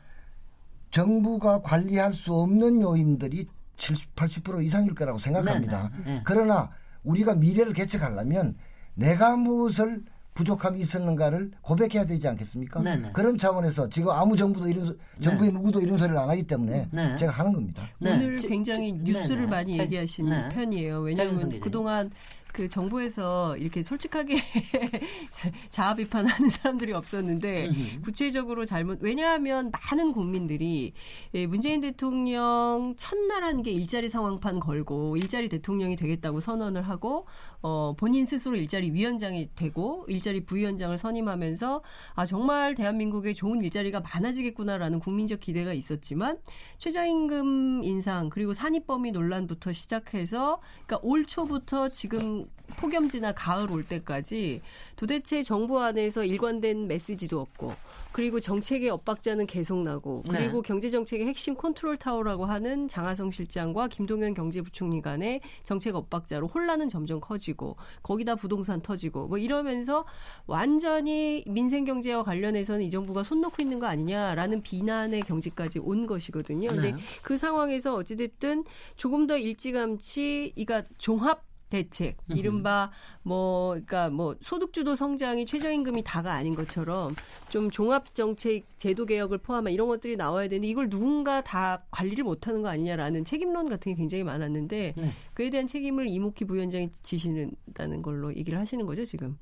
정부가 0.92 1.62
관리할 1.62 2.14
수 2.14 2.34
없는 2.34 2.82
요인들이 2.82 3.48
70, 3.76 4.16
80% 4.16 4.64
이상일 4.64 4.96
거라고 4.96 5.20
생각합니다. 5.20 5.92
네, 5.98 6.04
네, 6.06 6.14
네. 6.16 6.22
그러나 6.24 6.72
우리가 7.06 7.36
미래를 7.36 7.74
개척하려면 7.74 8.56
내가 8.96 9.36
무엇을 9.36 10.04
부족함이 10.34 10.82
있었는가를 10.82 11.52
고백해야 11.62 12.06
되지 12.06 12.28
않겠습니까? 12.28 12.82
네, 12.82 12.98
네. 12.98 13.10
그런 13.14 13.38
차원에서 13.38 13.88
지금 13.88 14.10
아무 14.10 14.36
정부도 14.36 14.68
이런 14.68 14.88
소- 14.88 14.96
정부의 15.22 15.54
누구도 15.54 15.80
이런 15.80 15.98
소리를 15.98 16.18
안 16.18 16.30
하기 16.30 16.44
때문에 16.44 16.90
네. 16.92 17.16
제가 17.18 17.32
하는 17.32 17.54
겁니다. 17.54 17.88
네. 18.00 18.12
오늘 18.14 18.36
지- 18.38 18.48
굉장히 18.50 18.92
지- 18.98 19.14
뉴스를 19.14 19.36
네네. 19.44 19.48
많이 19.48 19.74
자- 19.78 19.84
얘기하시는 19.84 20.30
네. 20.30 20.50
편이에요. 20.54 21.00
왜냐하면. 21.00 21.60
그동안 21.62 22.12
그 22.56 22.70
정부에서 22.70 23.58
이렇게 23.58 23.84
솔직하게 23.84 24.38
자아 25.68 25.94
비판하는 25.96 26.50
사람들이 26.50 26.94
없었는데 26.94 28.00
구체적으로 28.02 28.66
잘못 28.66 29.00
왜냐하면 29.02 29.72
많은 29.72 30.14
국민들이 30.14 30.94
예, 31.34 31.48
문재인 31.48 31.82
대통령 31.82 32.94
첫날한 32.96 33.62
게 33.62 33.72
일자리 33.72 34.08
상황판 34.08 34.62
걸고 34.62 35.18
일자리 35.18 35.50
대통령이 35.50 35.98
되겠다고 35.98 36.40
선언을 36.40 36.84
하고 36.84 37.28
어, 37.62 37.94
본인 37.98 38.26
스스로 38.26 38.56
일자리 38.56 38.92
위원장이 38.92 39.50
되고 39.56 40.06
일자리 40.08 40.46
부위원장을 40.46 40.98
선임하면서 40.98 41.82
아 42.14 42.26
정말 42.26 42.74
대한민국에 42.74 43.34
좋은 43.34 43.62
일자리가 43.62 44.00
많아지겠구나라는 44.00 45.00
국민적 45.00 45.42
기대가 45.42 45.74
있었지만 45.74 46.38
최저임금 46.78 47.84
인상 47.84 48.30
그리고 48.30 48.54
산입범위 48.54 49.12
논란부터 49.12 49.74
시작해서 49.74 50.62
그러니까 50.86 51.00
올 51.02 51.26
초부터 51.26 51.90
지금 51.90 52.45
폭염지나 52.78 53.34
가을 53.34 53.72
올 53.72 53.86
때까지 53.86 54.62
도대체 54.96 55.44
정부 55.44 55.80
안에서 55.80 56.26
일관된 56.26 56.88
메시지도 56.88 57.40
없고 57.40 57.74
그리고 58.12 58.40
정책의 58.40 58.90
엇박자는 58.90 59.46
계속 59.46 59.82
나고 59.82 60.24
그리고 60.28 60.62
네. 60.62 60.68
경제 60.68 60.90
정책의 60.90 61.28
핵심 61.28 61.56
컨트롤 61.56 61.98
타워라고 61.98 62.46
하는 62.46 62.88
장하성 62.88 63.32
실장과 63.32 63.88
김동연 63.90 64.34
경제부총리 64.34 65.02
간의 65.02 65.42
정책 65.64 65.96
엇박자로 65.96 66.48
혼란은 66.48 66.90
점점 66.90 67.20
커지고 67.20 67.76
거기다 68.04 68.36
부동산 68.36 68.82
터지고 68.82 69.28
뭐 69.28 69.38
이러면서 69.38 70.06
완전히 70.48 71.44
민생 71.48 71.86
경제와 71.86 72.24
관련해서는 72.24 72.84
이 72.84 72.92
정부가 72.92 73.24
손 73.24 73.42
놓고 73.42 73.62
있는 73.62 73.80
거 73.80 73.88
아니냐라는 73.88 74.62
비난의 74.62 75.22
경지까지 75.22 75.80
온 75.80 76.08
것이거든요. 76.08 76.70
근데 76.70 76.92
네. 76.94 76.98
그 77.22 77.38
상황에서 77.38 77.96
어찌됐든 77.96 78.64
조금 78.96 79.28
더 79.28 79.38
일찌감치 79.38 80.54
이가 80.56 80.84
종합 80.98 81.45
대책, 81.70 82.18
이른바 82.30 82.92
뭐 83.24 83.70
그러니까 83.72 84.10
뭐 84.10 84.36
소득주도 84.42 84.96
성장이 84.96 85.46
최저임금이 85.46 86.04
다가 86.04 86.34
아닌 86.34 86.56
것처럼 86.56 87.16
좀 87.50 87.72
종합 87.72 88.14
정책 88.14 88.66
제도 88.78 89.06
개혁을 89.06 89.40
포함한 89.40 89.74
이런 89.74 89.88
것들이 89.88 90.16
나와야 90.16 90.48
되는데 90.48 90.68
이걸 90.68 90.90
누군가 90.90 91.44
다 91.44 91.84
관리를 91.92 92.24
못하는 92.24 92.62
거 92.62 92.70
아니냐라는 92.70 93.26
책임론 93.26 93.68
같은 93.70 93.94
게 93.94 93.98
굉장히 93.98 94.24
많았는데 94.24 94.94
네. 94.96 95.12
그에 95.34 95.50
대한 95.50 95.68
책임을 95.68 96.08
이목희 96.08 96.46
부위원장이 96.48 96.90
지시는다는 97.02 98.02
걸로 98.02 98.36
얘기를 98.36 98.60
하시는 98.60 98.86
거죠 98.86 99.04
지금. 99.06 99.38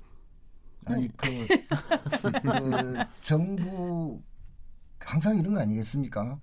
아니 0.86 1.10
그, 1.15 1.48
그 2.42 3.06
정부 3.24 4.22
항상 5.00 5.38
이런 5.38 5.53
거 5.53 5.62
아니겠습니까? 5.62 6.39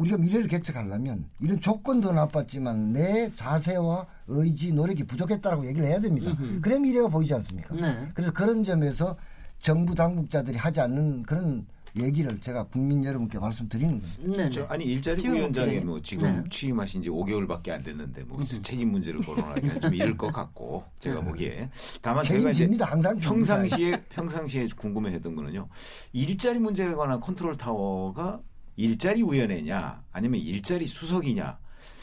우리가 0.00 0.16
미래를 0.16 0.48
개척하려면 0.48 1.26
이런 1.40 1.60
조건도 1.60 2.12
나빴지만 2.12 2.92
내 2.94 3.30
자세와 3.36 4.06
의지, 4.28 4.72
노력이 4.72 5.04
부족했다라고 5.04 5.66
얘기를 5.66 5.86
해야 5.86 6.00
됩니다. 6.00 6.34
그래 6.62 6.78
미래가 6.78 7.08
보이지 7.08 7.34
않습니까? 7.34 7.74
네. 7.74 8.08
그래서 8.14 8.32
그런 8.32 8.64
점에서 8.64 9.14
정부 9.60 9.94
당국자들이 9.94 10.56
하지 10.56 10.80
않는 10.80 11.22
그런 11.24 11.66
얘기를 11.98 12.40
제가 12.40 12.62
국민 12.68 13.04
여러분께 13.04 13.38
말씀드리는 13.38 14.00
겁니다. 14.00 14.42
네. 14.44 14.48
저, 14.48 14.64
아니 14.66 14.84
일자리 14.84 15.20
부위원장이 15.22 15.70
어떻게- 15.72 15.80
뭐 15.84 16.00
지금 16.00 16.36
네. 16.44 16.48
취임하신 16.48 17.02
지 17.02 17.10
5개월밖에 17.10 17.70
안 17.70 17.82
됐는데 17.82 18.22
뭐 18.22 18.42
책임 18.44 18.92
문제를 18.92 19.20
거론하기는 19.20 19.80
좀 19.82 19.94
이를 19.94 20.16
것 20.16 20.32
같고 20.32 20.84
제가 21.00 21.18
네. 21.18 21.24
보기에 21.26 21.68
다만 22.00 22.22
제가 22.24 22.38
이제 22.38 22.58
책임집니다. 22.60 22.86
항상 22.86 23.18
평상시에 23.18 24.00
평상시에 24.08 24.68
궁금해했던 24.76 25.34
거는요 25.34 25.68
일자리 26.12 26.60
문제에 26.60 26.94
관한 26.94 27.18
컨트롤 27.18 27.56
타워가 27.56 28.40
일자리 28.76 29.22
위원회냐 29.22 30.02
아니면 30.12 30.40
일자리 30.40 30.86
수석이냐 30.86 31.58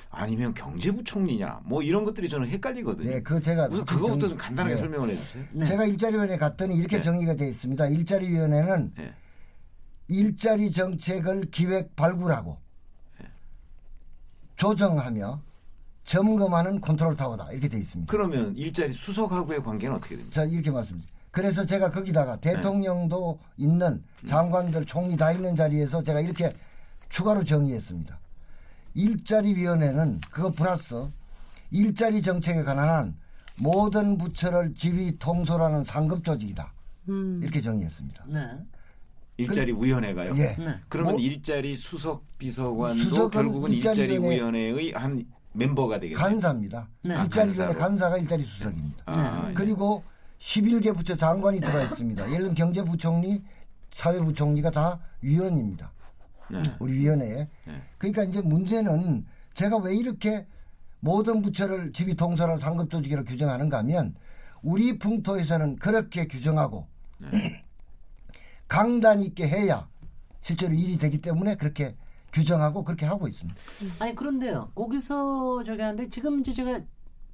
아니면 0.10 0.54
경제부총리냐 0.54 1.62
뭐 1.66 1.82
이런 1.84 2.04
것들이 2.06 2.30
저는 2.30 2.48
헷갈리거든요. 2.48 3.10
네, 3.10 3.22
그 3.22 3.42
제가 3.42 3.68
우선 3.68 3.86
그거부터 3.86 4.20
정- 4.20 4.30
좀 4.30 4.38
간단하게 4.38 4.76
네. 4.76 4.80
설명을 4.82 5.10
해주세요. 5.10 5.46
네. 5.52 5.66
제가 5.66 5.86
일자리위원회 5.86 6.38
갔더니 6.38 6.76
이렇게 6.76 6.98
네. 6.98 7.04
정의가 7.04 7.36
되어 7.36 7.48
있습니다. 7.48 7.88
일자리위원회는 7.88 8.94
네. 8.96 9.14
일자리 10.08 10.72
정책을 10.72 11.50
기획 11.52 11.96
발굴하고 11.96 12.58
조정하며 14.56 15.42
점검하는 16.04 16.80
컨트롤 16.82 17.16
타워다 17.18 17.52
이렇게 17.52 17.68
되어 17.68 17.80
있습니다. 17.80 18.10
그러면 18.10 18.56
일자리 18.56 18.94
수석하고의 18.94 19.62
관계는 19.62 19.96
어떻게 19.96 20.16
됩니까? 20.16 20.34
자 20.34 20.44
이렇게 20.46 20.72
말씀드립니다. 20.72 21.17
그래서 21.38 21.64
제가 21.68 21.92
거기다가 21.92 22.38
대통령도 22.38 23.40
있는 23.58 24.04
장관들 24.28 24.86
총리 24.86 25.16
다 25.16 25.32
있는 25.32 25.56
자리에서 25.56 26.02
제가 26.04 26.20
이렇게 26.20 26.52
추가로 27.10 27.44
정의했습니다. 27.44 28.18
일자리 28.96 29.56
위원회는 29.56 30.20
그거 30.32 30.50
플러스 30.52 31.06
일자리 31.70 32.24
정책에 32.24 32.64
관한 32.64 33.16
모든 33.62 34.18
부처를 34.18 34.74
지휘 34.74 35.16
통솔하는 35.20 35.84
상급 35.84 36.24
조직이다. 36.24 36.74
음. 37.10 37.40
이렇게 37.44 37.62
정의했습니다. 37.62 38.24
네. 38.30 38.48
일자리 39.38 39.74
위원회가요? 39.74 40.34
예. 40.38 40.56
네. 40.58 40.80
그러면 40.90 41.14
뭐- 41.14 41.22
일자리 41.22 41.76
수석 41.76 42.24
비서관도 42.40 43.30
결국은 43.30 43.74
일자리 43.74 44.00
일자리 44.02 44.14
위원회- 44.18 44.38
위원회의 44.38 44.92
한 44.94 45.24
멤버가 45.54 46.00
되겠네요. 46.00 46.18
간사입니다. 46.18 46.88
네. 47.04 47.14
일자리 47.22 47.52
위원회 47.52 47.74
간사로. 47.76 47.78
간사가 47.80 48.18
일자리 48.18 48.44
수석입니다. 48.44 49.04
아, 49.06 49.46
예. 49.50 49.54
그리고 49.54 50.04
11개 50.40 50.96
부처 50.96 51.16
장관이 51.16 51.60
들어가 51.60 51.84
있습니다. 51.84 52.26
예를 52.28 52.38
들면 52.40 52.56
경제부총리, 52.56 53.44
사회부총리가 53.92 54.72
다 54.72 55.00
위원입니다. 55.22 55.92
네. 56.50 56.62
우리 56.80 56.94
위원회에. 56.94 57.48
네. 57.66 57.82
그러니까 57.98 58.24
이제 58.24 58.42
문제는 58.42 59.26
제가 59.54 59.78
왜 59.78 59.96
이렇게 59.96 60.46
모든 61.00 61.42
부처를 61.42 61.92
지휘 61.94 62.16
통솔할 62.16 62.60
상급 62.60 62.90
조직이라고 62.90 63.28
규정하는가 63.28 63.80
하면 63.80 64.16
우리 64.62 64.98
풍토에서는 64.98 65.78
그렇게 65.78 66.28
규정하고 66.28 66.88
네. 67.20 67.64
강단 68.68 69.22
있게 69.22 69.48
해야 69.48 69.88
실제로 70.42 70.74
일이 70.74 70.98
되기 70.98 71.20
때문에 71.20 71.56
그렇게 71.56 71.96
규정하고 72.34 72.84
그렇게 72.84 73.06
하고 73.06 73.28
있습니다. 73.28 73.60
아니 74.00 74.14
그런데요. 74.14 74.72
거기서 74.76 75.64
저기 75.64 75.82
하는데 75.82 76.10
지금 76.10 76.40
이제 76.40 76.52
제가 76.52 76.82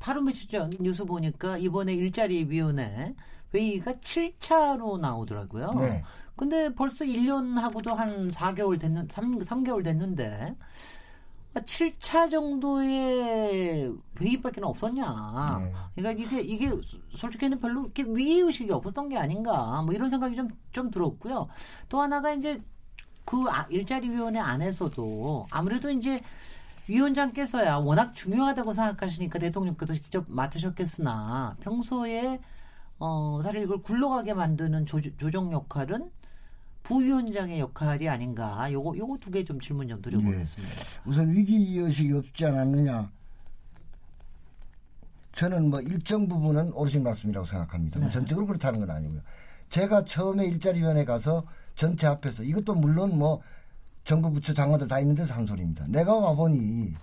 바로 0.04 0.22
며칠 0.22 0.50
전 0.50 0.70
뉴스 0.82 1.06
보니까 1.06 1.58
이번에 1.58 1.94
일자리 1.94 2.44
위원회 2.50 3.16
회의가 3.54 3.94
7차로 3.94 5.00
나오더라고요. 5.00 5.72
네. 5.80 6.04
근데 6.36 6.68
벌써 6.74 7.06
1년하고도 7.06 7.94
한 7.96 8.30
4개월 8.30 8.78
됐는 8.82 9.08
3, 9.10 9.40
3개월 9.40 9.82
됐는데 9.86 10.56
7차 11.54 12.30
정도의 12.30 13.94
회의밖에 14.20 14.60
없었냐. 14.62 15.62
네. 15.64 15.74
그러니까 15.96 16.24
이게 16.26 16.42
이게 16.42 16.72
솔직히는 17.16 17.60
별로 17.62 17.84
이렇게 17.84 18.04
위의 18.04 18.40
의식이 18.42 18.74
없었던 18.74 19.08
게 19.08 19.18
아닌가. 19.18 19.82
뭐 19.84 19.94
이런 19.94 20.10
생각이 20.10 20.36
좀 20.36 20.50
좀 20.74 20.92
들었고요. 20.92 21.48
또 21.88 22.02
하나가 22.02 22.34
이제 22.34 22.60
그 23.24 23.46
아- 23.48 23.68
일자리위원회 23.70 24.38
안에서도 24.40 25.46
아무래도 25.52 25.90
이제 25.92 26.20
위원장께서야 26.88 27.76
워낙 27.78 28.14
중요하다고 28.14 28.74
생각하시니까 28.74 29.40
대통령께서 29.40 29.94
직접 29.94 30.26
맡으셨겠으나 30.28 31.56
평소에 31.62 32.40
어, 33.00 33.40
사실 33.44 33.64
이걸 33.64 33.82
굴러가게 33.82 34.34
만드는 34.34 34.86
조, 34.86 35.00
조정 35.18 35.52
역할은 35.52 36.10
부위원장의 36.84 37.60
역할이 37.60 38.10
아닌가. 38.10 38.70
요거 38.72 38.98
요거 38.98 39.18
두 39.20 39.32
개 39.32 39.44
좀 39.46 39.60
질문 39.62 39.88
좀 39.88 40.02
드려보겠습니다. 40.02 40.74
예. 40.74 40.84
우선 41.06 41.32
위기 41.32 41.78
의식이 41.78 42.14
없지 42.14 42.46
않았느냐. 42.46 43.10
저는 45.32 45.70
뭐 45.70 45.80
일정 45.82 46.28
부분은 46.28 46.74
옳으신 46.74 47.04
말씀이라고 47.04 47.46
생각합니다. 47.46 48.00
뭐 48.00 48.08
네. 48.10 48.14
전적으로 48.14 48.46
그렇다는 48.46 48.80
건 48.82 48.92
아니고요. 48.92 49.22
제가 49.70 50.06
처음에 50.06 50.46
일자리위원회 50.46 51.06
가서 51.06 51.46
전체 51.76 52.06
앞에서 52.06 52.44
이것도 52.44 52.76
물론 52.76 53.18
뭐 53.18 53.42
정부 54.04 54.32
부처 54.32 54.54
장관들 54.54 54.88
다 54.88 55.00
있는 55.00 55.16
데서 55.16 55.34
한 55.34 55.46
소리입니다. 55.46 55.86
내가 55.88 56.14
와보니 56.18 56.94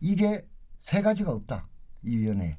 이게 0.00 0.46
세 0.82 1.00
가지가 1.02 1.30
없다. 1.32 1.66
이 2.02 2.16
위원회. 2.16 2.56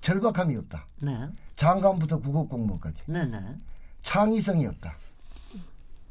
절박함이 0.00 0.56
없다. 0.56 0.86
네. 1.02 1.28
장관부터 1.56 2.20
국업 2.20 2.48
공무원까지. 2.48 3.02
네네. 3.06 3.56
창의성이 4.02 4.66
없다. 4.66 4.96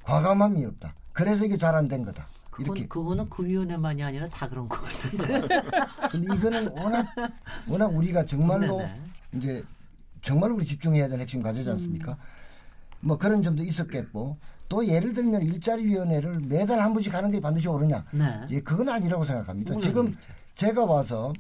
과감함이 0.04 0.66
없다. 0.66 0.94
그래서 1.14 1.46
이게 1.46 1.58
잘 1.58 1.76
안 1.76 1.88
된 1.88 2.04
거다. 2.04 2.28
그건 2.52 2.66
이렇게. 2.78 2.88
그거는 2.88 3.30
그 3.30 3.46
위원회만이 3.46 4.04
아니라 4.04 4.26
다 4.28 4.48
그런 4.48 4.68
것 4.70 4.82
같은데. 4.82 5.48
근데 6.12 6.36
이거는 6.36 6.68
워낙 6.78 7.08
워낙 7.70 7.86
우리가 7.88 8.26
정말로 8.26 8.78
네네. 8.80 9.02
이제 9.34 9.64
정말로 10.22 10.56
우리 10.56 10.66
집중해야 10.66 11.08
되는 11.08 11.22
핵심 11.22 11.42
과제지 11.42 11.70
않습니까? 11.72 12.18
뭐 13.06 13.18
그런 13.18 13.44
점도 13.44 13.64
있었겠고 13.64 14.38
또 14.68 14.88
예를 14.88 15.14
들면 15.14 15.44
일자리위원회를 15.44 16.40
매달 16.48 16.80
한 16.80 16.92
번씩 16.94 17.14
하는 17.14 17.30
게 17.30 17.40
반드시 17.40 17.68
옳으냐? 17.68 18.04
네. 18.12 18.42
예, 18.50 18.60
그건 18.60 18.90
아니라고 18.90 19.24
생각합니다. 19.24 19.80
지금. 19.80 20.18
제가 20.56 20.86
와서 20.86 21.32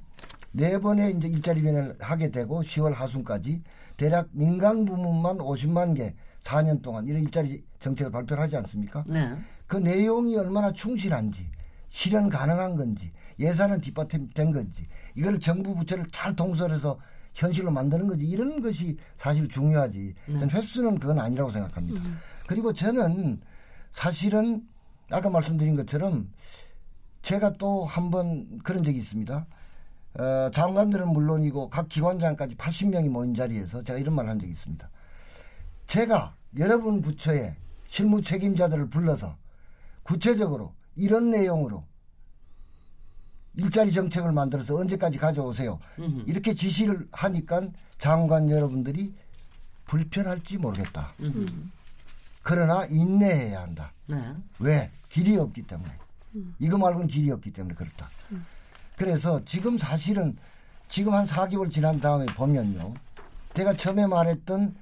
네 0.51 0.77
번의 0.77 1.15
이제 1.17 1.27
일자리위원회를 1.27 1.95
하게 1.99 2.29
되고 2.29 2.61
10월 2.61 2.93
하순까지 2.93 3.63
대략 3.97 4.29
민간 4.31 4.85
부문만 4.85 5.39
50만 5.39 5.95
개 5.97 6.13
4년 6.43 6.83
동안 6.83 7.07
이런 7.07 7.23
일자리 7.23 7.63
정책을 7.79 8.11
발표를 8.11 8.43
하지 8.43 8.55
않습니까? 8.57 9.03
네. 9.07 9.35
그 9.65 9.77
내용이 9.77 10.37
얼마나 10.37 10.71
충실한지 10.71 11.49
실현 11.89 12.29
가능한 12.29 12.75
건지 12.75 13.11
예산은 13.39 13.81
뒷받침된 13.81 14.51
건지 14.53 14.85
이걸 15.15 15.39
정부 15.39 15.73
부처를 15.73 16.05
잘 16.11 16.35
통솔해서 16.35 16.99
현실로 17.35 17.69
만드는 17.71 18.07
거지 18.07 18.25
이런 18.25 18.61
것이 18.61 18.97
사실 19.17 19.47
중요하지 19.47 20.15
저는 20.31 20.49
횟수는 20.49 20.99
그건 20.99 21.19
아니라고 21.19 21.51
생각합니다. 21.51 22.01
그리고 22.47 22.73
저는 22.73 23.41
사실은 23.91 24.67
아까 25.11 25.29
말씀드린 25.29 25.75
것처럼 25.75 26.31
제가 27.21 27.53
또 27.53 27.85
한 27.85 28.09
번 28.11 28.57
그런 28.59 28.83
적이 28.83 28.99
있습니다. 28.99 29.45
어, 30.17 30.49
장관들은 30.53 31.09
물론이고 31.09 31.69
각 31.69 31.89
기관장까지 31.89 32.55
80명이 32.55 33.09
모인 33.09 33.33
자리에서 33.35 33.83
제가 33.83 33.99
이런 33.99 34.15
말을 34.15 34.29
한 34.29 34.39
적이 34.39 34.51
있습니다. 34.53 34.89
제가 35.87 36.35
여러분 36.57 37.01
부처에 37.01 37.55
실무 37.87 38.21
책임자들을 38.21 38.89
불러서 38.89 39.35
구체적으로 40.03 40.73
이런 40.95 41.31
내용으로 41.31 41.83
일자리 43.57 43.91
정책을 43.91 44.31
만들어서 44.31 44.75
언제까지 44.75 45.17
가져오세요. 45.17 45.79
음흠. 45.99 46.23
이렇게 46.27 46.53
지시를 46.53 47.07
하니까 47.11 47.61
장관 47.97 48.49
여러분들이 48.49 49.13
불편할지 49.85 50.57
모르겠다. 50.57 51.11
음흠. 51.21 51.45
그러나 52.43 52.85
인내해야 52.89 53.61
한다. 53.61 53.91
네. 54.07 54.33
왜? 54.59 54.91
길이 55.09 55.37
없기 55.37 55.63
때문에. 55.63 55.91
이거 56.59 56.77
말고는 56.77 57.07
길이 57.07 57.31
없기 57.31 57.51
때문에 57.51 57.75
그렇다. 57.75 58.09
그래서 58.97 59.43
지금 59.45 59.77
사실은 59.77 60.37
지금 60.89 61.13
한 61.13 61.25
4개월 61.25 61.71
지난 61.71 61.99
다음에 61.99 62.25
보면요. 62.25 62.93
제가 63.53 63.73
처음에 63.73 64.05
말했던 64.05 64.75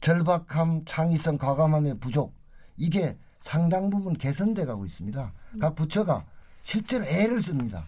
절박함, 0.00 0.84
창의성, 0.86 1.38
과감함의 1.38 1.98
부족 1.98 2.34
이게 2.76 3.16
상당 3.42 3.90
부분 3.90 4.14
개선돼 4.14 4.64
가고 4.64 4.84
있습니다. 4.86 5.32
각 5.60 5.74
부처가 5.74 6.24
실제로 6.62 7.04
애를 7.04 7.40
씁니다. 7.40 7.82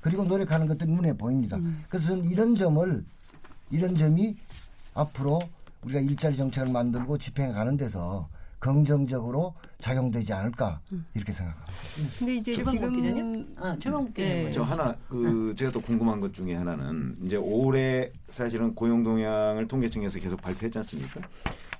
그리고 0.00 0.24
노력하는 0.24 0.66
것들이 0.66 0.90
눈에 0.90 1.12
보입니다. 1.12 1.58
그래서 1.88 2.08
저는 2.08 2.24
이런 2.24 2.56
점을 2.56 3.04
이런 3.70 3.94
점이 3.96 4.36
앞으로 4.94 5.40
우리가 5.82 6.00
일자리 6.00 6.36
정책을 6.36 6.72
만들고 6.72 7.18
집행해 7.18 7.52
가는 7.52 7.76
데서 7.76 8.28
긍정적으로 8.58 9.54
작용되지 9.78 10.32
않을까 10.32 10.80
이렇게 11.14 11.32
생각합니다. 11.32 11.72
근데 12.18 12.34
이제 12.36 12.52
최병국 12.52 12.92
기자님? 12.94 13.14
지금 13.14 13.56
아, 13.58 13.76
최병국 13.80 14.18
예. 14.18 14.26
기자님. 14.26 14.52
저 14.52 14.62
하나 14.62 14.96
그 15.08 15.52
제가 15.56 15.72
또 15.72 15.80
궁금한 15.80 16.20
것 16.20 16.32
중에 16.32 16.54
하나는 16.54 17.16
이제 17.24 17.36
올해 17.36 18.10
사실은 18.28 18.74
고용 18.74 19.02
동향을 19.02 19.66
통계청에서 19.66 20.20
계속 20.20 20.40
발표했지 20.40 20.78
않습니까? 20.78 21.20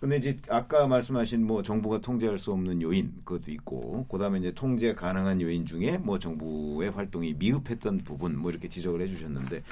근데 0.03 0.17
이제 0.17 0.37
아까 0.49 0.88
말씀하신 0.88 1.47
뭐 1.47 1.62
정부가 1.62 2.01
통제할 2.01 2.37
수 2.37 2.51
없는 2.51 2.83
요인 2.83 3.12
그것도 3.25 3.53
있고 3.53 4.05
그다음에 4.09 4.41
이제 4.41 4.51
통제 4.53 4.95
가능한 4.95 5.41
요인 5.41 5.65
중에 5.65 5.97
뭐 5.99 6.19
정부의 6.19 6.91
활동이 6.91 7.35
미흡했던 7.35 7.99
부분 7.99 8.37
뭐 8.37 8.51
이렇게 8.51 8.67
지적을 8.69 9.01
해주셨는데 9.03 9.62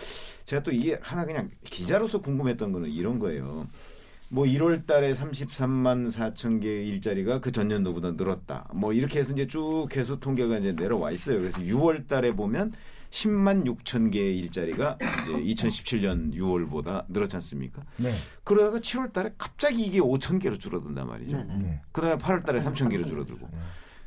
제가 0.44 0.62
또 0.62 0.70
이게 0.70 0.96
하나 1.02 1.24
그냥 1.24 1.50
기자로서 1.64 2.20
궁금했던 2.20 2.70
거는 2.70 2.90
이런 2.90 3.18
거예요. 3.18 3.66
뭐 4.28 4.44
1월 4.44 4.86
달에 4.86 5.14
33만 5.14 6.12
4천 6.12 6.62
개의 6.62 6.86
일자리가 6.90 7.40
그 7.40 7.50
전년도보다 7.50 8.12
늘었다. 8.12 8.68
뭐 8.72 8.92
이렇게 8.92 9.18
해서 9.18 9.32
이제 9.32 9.48
쭉 9.48 9.88
해서 9.96 10.20
통계가 10.20 10.58
이제 10.58 10.70
내려와 10.70 11.10
있어요. 11.10 11.40
그래서 11.40 11.58
6월 11.58 12.06
달에 12.06 12.36
보면 12.36 12.72
10만 13.10 13.64
6천 13.66 14.12
개의 14.12 14.38
일자리가 14.38 14.98
이제 15.00 15.66
2017년 15.68 16.32
6월보다 16.34 17.04
늘었지 17.08 17.36
않습니까? 17.36 17.82
네. 17.96 18.12
그러다가 18.44 18.78
7월 18.78 19.12
달에 19.12 19.32
갑자기 19.36 19.82
이게 19.84 19.98
5천 20.00 20.40
개로 20.40 20.56
줄어든단 20.56 21.06
말이죠. 21.06 21.36
네네. 21.36 21.56
네. 21.58 21.82
그다음에 21.92 22.16
8월 22.16 22.44
달에 22.44 22.60
3천 22.60 22.90
개로 22.90 23.04
줄어들고. 23.04 23.48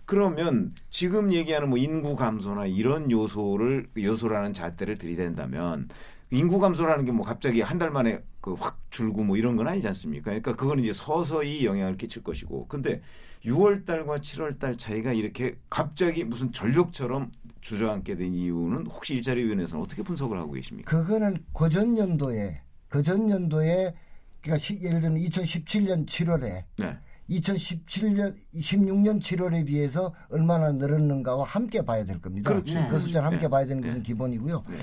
그러면 0.06 0.74
지금 0.90 1.32
얘기하는 1.34 1.70
뭐 1.70 1.78
인구 1.78 2.16
감소나 2.16 2.66
이런 2.66 3.10
요소를 3.12 3.88
요소라는 3.98 4.54
잣대를 4.54 4.98
들이댄다면 4.98 5.90
인구 6.32 6.60
감소라는 6.60 7.06
게 7.06 7.12
뭐 7.12 7.26
갑자기 7.26 7.62
한 7.62 7.78
달 7.80 7.92
만에 7.92 8.22
그 8.42 8.56
확 8.56 8.80
줄고 8.90 9.24
뭐 9.24 9.38
이런 9.38 9.56
건 9.56 9.68
아니지 9.68 9.88
않습니까? 9.88 10.26
그러니까 10.26 10.56
그건 10.56 10.80
이제 10.80 10.92
서서히 10.94 11.66
영향을 11.66 11.96
끼칠 11.98 12.24
것이고. 12.24 12.68
근데 12.68 13.02
6월 13.46 13.86
달과 13.86 14.18
7월 14.18 14.58
달 14.58 14.78
차이가 14.78 15.12
이렇게 15.12 15.56
갑자기 15.70 16.24
무슨 16.24 16.52
전력처럼 16.52 17.32
주저앉게 17.62 18.16
된 18.16 18.34
이유는 18.34 18.88
혹시 18.88 19.16
일자리위원회에서는 19.16 19.84
어떻게 19.84 20.02
분석을 20.02 20.38
하고 20.38 20.52
계십니까? 20.54 20.90
그거는 20.90 21.38
고전년도에 21.52 22.62
고전년도에 22.92 23.94
그러니까 24.42 24.58
시- 24.64 24.82
예를 24.82 25.00
들면 25.02 25.20
2017년 25.22 26.06
7월에 26.06 26.64
네. 26.78 26.98
2017년 27.30 28.36
16년 28.54 29.22
7월에 29.22 29.66
비해서 29.66 30.14
얼마나 30.30 30.72
늘었는가와 30.74 31.46
함께 31.46 31.82
봐야 31.82 32.04
될 32.04 32.22
겁니다. 32.22 32.50
그렇죠. 32.52 32.74
네. 32.76 32.88
그 32.90 33.00
숫자를 33.00 33.26
함께 33.28 33.44
네. 33.44 33.48
봐야 33.50 33.66
되는 33.66 33.82
것은 33.82 33.98
네. 33.98 34.04
기본이고요. 34.04 34.64
네. 34.70 34.78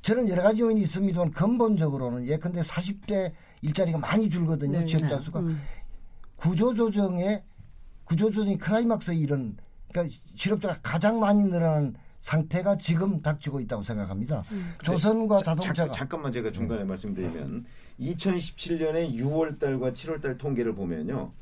저는 0.00 0.28
여러 0.28 0.42
가지 0.42 0.60
요인이 0.60 0.80
있습니다만 0.82 1.30
근본적으로는 1.32 2.24
예컨대 2.26 2.60
40대 2.62 3.32
일자리가 3.62 3.98
많이 3.98 4.28
줄거든요. 4.28 4.80
네. 4.80 4.86
취업자 4.86 5.18
네. 5.18 5.22
수가 5.22 5.40
음. 5.40 5.60
구조조정에 6.36 7.42
구조조정이 8.04 8.58
클라이막스에 8.58 9.14
이른 9.16 9.56
그러니까 9.90 10.14
실업자가 10.36 10.78
가장 10.82 11.20
많이 11.20 11.42
늘어나는 11.44 11.94
상태가 12.20 12.76
지금 12.78 13.20
닥치고 13.20 13.60
있다고 13.60 13.82
생각합니다. 13.82 14.44
조선과 14.82 15.38
자, 15.38 15.44
자동차가 15.54 15.92
잠, 15.92 16.08
잠깐만 16.08 16.32
제가 16.32 16.50
중간에 16.50 16.82
말씀드리면 16.84 17.66
2017년에 18.00 19.14
6월 19.16 19.58
달과 19.58 19.90
7월 19.92 20.20
달 20.22 20.38
통계를 20.38 20.74
보면요. 20.74 21.32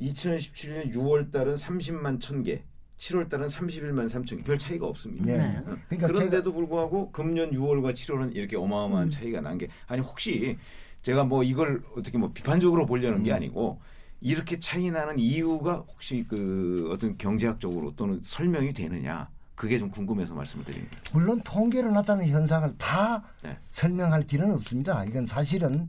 2017년 0.00 0.92
6월 0.94 1.30
달은 1.30 1.54
30만 1.56 2.18
1000개, 2.18 2.62
7월 2.96 3.28
달은 3.28 3.48
31만 3.48 4.08
3천 4.08 4.38
개. 4.38 4.42
별 4.44 4.56
차이가 4.56 4.86
없습니다. 4.86 5.24
네. 5.26 5.36
네. 5.36 5.58
어, 5.58 5.76
그러니까 5.88 6.06
그런데도 6.08 6.52
불구하고 6.52 7.10
금년 7.12 7.50
6월과 7.50 7.92
7월은 7.92 8.34
이렇게 8.34 8.56
어마어마한 8.56 9.10
차이가 9.10 9.40
난 9.42 9.58
게 9.58 9.68
아니 9.86 10.00
혹시 10.00 10.56
제가 11.02 11.24
뭐 11.24 11.42
이걸 11.42 11.82
어떻게 11.96 12.16
뭐 12.16 12.30
비판적으로 12.32 12.86
보려는 12.86 13.22
게 13.22 13.32
아니고 13.32 13.80
이렇게 14.22 14.58
차이 14.60 14.90
나는 14.90 15.18
이유가 15.18 15.84
혹시 15.88 16.24
그 16.28 16.88
어떤 16.92 17.18
경제학적으로 17.18 17.92
또는 17.96 18.20
설명이 18.22 18.72
되느냐 18.72 19.28
그게 19.56 19.78
좀 19.78 19.90
궁금해서 19.90 20.34
말씀을 20.34 20.64
드립니다. 20.64 20.96
물론 21.12 21.40
통계로 21.44 21.90
나타나는 21.90 22.28
현상을 22.28 22.74
다 22.78 23.22
네. 23.42 23.56
설명할 23.70 24.22
길은 24.26 24.54
없습니다. 24.54 25.04
이건 25.04 25.26
사실은 25.26 25.88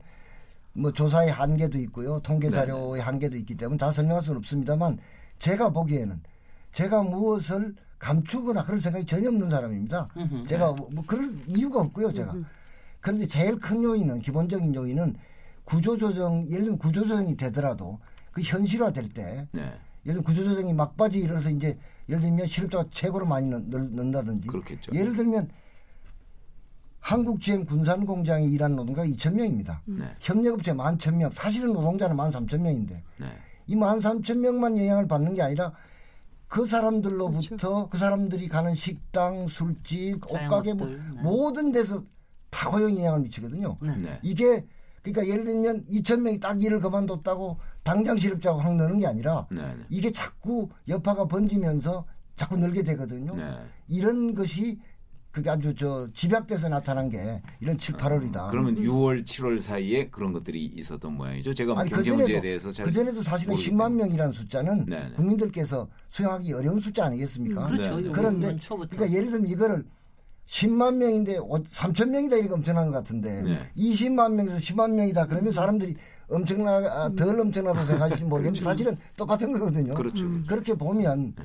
뭐 0.74 0.92
조사의 0.92 1.32
한계도 1.32 1.78
있고요. 1.80 2.20
통계 2.22 2.50
네, 2.50 2.56
자료의 2.56 3.02
한계도 3.02 3.38
있기 3.38 3.56
때문에 3.56 3.78
다 3.78 3.92
설명할 3.92 4.24
수는 4.24 4.38
없습니다만 4.38 4.98
제가 5.40 5.70
보기에는 5.70 6.20
제가 6.74 7.04
무엇을 7.04 7.76
감추거나 8.00 8.64
그럴 8.64 8.82
생각이 8.82 9.06
전혀 9.06 9.30
없는 9.30 9.50
사람입니다. 9.50 10.10
음흠. 10.18 10.48
제가 10.48 10.74
뭐, 10.74 10.90
뭐 10.92 11.04
그럴 11.06 11.32
이유가 11.48 11.80
없고요, 11.82 12.12
제가. 12.12 12.36
그런데 13.00 13.28
제일 13.28 13.60
큰 13.60 13.84
요인은 13.84 14.22
기본적인 14.22 14.74
요인은 14.74 15.16
구조조정 15.64 16.48
예를 16.50 16.64
들면 16.64 16.80
구조조정이 16.80 17.38
되더라도 17.38 18.00
그 18.34 18.42
현실화될 18.42 19.10
때 19.10 19.48
네. 19.52 19.62
예를 20.06 20.22
들면 20.22 20.24
구조조정이 20.24 20.74
막바지 20.74 21.20
이르러서 21.20 21.50
이제 21.50 21.78
예를 22.10 22.20
들면 22.20 22.48
실업자가 22.48 22.86
최고로 22.92 23.26
많이 23.26 23.48
넣, 23.48 23.60
는다든지 23.60 24.50
그렇겠죠. 24.50 24.92
예를 24.94 25.16
들면 25.16 25.50
한국 27.00 27.40
GM 27.40 27.66
군산 27.66 28.06
공장에 28.06 28.46
일하는 28.46 28.76
노동자가 28.76 29.08
2천 29.08 29.34
명입니다. 29.34 29.82
네. 29.86 30.06
협력업체 30.20 30.74
11,000명, 30.74 31.34
사실은 31.34 31.74
노동자는 31.74 32.16
13,000명인데 32.16 33.02
네. 33.18 33.28
이 33.68 33.76
13,000명만 33.76 34.78
영향을 34.78 35.08
받는 35.08 35.34
게 35.34 35.42
아니라 35.42 35.74
그 36.48 36.66
사람들로부터 36.66 37.48
그렇죠. 37.48 37.90
그 37.90 37.98
사람들이 37.98 38.48
가는 38.48 38.76
식당, 38.76 39.48
술집, 39.48 40.24
옷가게 40.24 40.74
뭐 40.74 40.88
네. 40.88 40.98
모든 41.22 41.72
데서 41.72 42.04
다 42.50 42.70
고용 42.70 42.96
영향을 42.96 43.22
미치거든요. 43.22 43.78
네. 43.82 43.96
네. 43.98 44.20
이게 44.22 44.66
그러니까 45.02 45.28
예를 45.28 45.44
들면 45.44 45.86
2,000명이 45.88 46.40
딱 46.40 46.62
일을 46.62 46.80
그만뒀다고 46.80 47.58
당장 47.84 48.18
실업자가 48.18 48.60
확 48.60 48.76
느는 48.76 49.00
게 49.00 49.08
아니라 49.08 49.46
네. 49.52 49.62
네. 49.62 49.76
이게 49.90 50.12
자꾸 50.12 50.70
여파가 50.88 51.26
번지면서 51.26 52.06
자꾸 52.36 52.58
늘게 52.58 52.84
되거든요. 52.84 53.36
네. 53.36 53.58
이런 53.88 54.34
것이 54.34 54.80
그게 55.32 55.50
아주 55.50 55.74
저 55.76 56.08
집약돼서 56.14 56.70
나타난 56.70 57.10
게 57.10 57.42
이런 57.60 57.78
7, 57.78 57.96
8월이다. 57.96 58.50
그러면 58.50 58.76
6월, 58.76 59.26
7월 59.26 59.60
사이에 59.60 60.08
그런 60.10 60.32
것들이 60.32 60.64
있었던 60.76 61.12
모양이죠. 61.12 61.54
제가 61.56 61.74
뭐 61.74 61.82
아니 61.82 61.90
경제 61.90 62.12
문제에 62.12 62.40
대해서 62.40 62.72
잘 62.72 62.86
그전에도 62.86 63.22
사실은 63.24 63.54
모르기 63.54 63.72
10만 63.72 63.78
때문에. 63.78 63.96
명이라는 64.04 64.34
숫자는 64.34 64.86
네, 64.86 65.10
네. 65.10 65.12
국민들께서 65.16 65.88
수용하기 66.10 66.54
어려운 66.54 66.80
숫자 66.80 67.06
아니겠습니까? 67.06 67.68
그렇죠. 67.68 68.00
네. 68.00 68.10
그런데. 68.12 68.58
그러니까 68.68 69.12
예를 69.12 69.32
들면 69.32 69.48
이거를 69.48 69.86
10만 70.48 70.98
명인데 70.98 71.40
3천 71.40 72.10
명이다 72.10 72.36
이렇게 72.36 72.54
엄청난 72.54 72.86
것 72.86 72.92
같은데 72.92 73.42
네. 73.42 73.72
20만 73.76 74.34
명에서 74.34 74.58
10만 74.58 74.92
명이다 74.92 75.26
그러면 75.28 75.52
사람들이 75.52 75.96
엄청나 76.34 76.72
아, 76.78 77.10
덜 77.16 77.40
엄청나다고 77.40 77.86
생각할지 77.88 78.24
모르겠는데 78.24 78.60
그렇죠. 78.60 78.64
사실은 78.64 78.98
똑같은 79.16 79.54
거거든요. 79.54 79.94
그렇죠. 79.94 80.26
그렇게 80.48 80.74
보면 80.74 81.36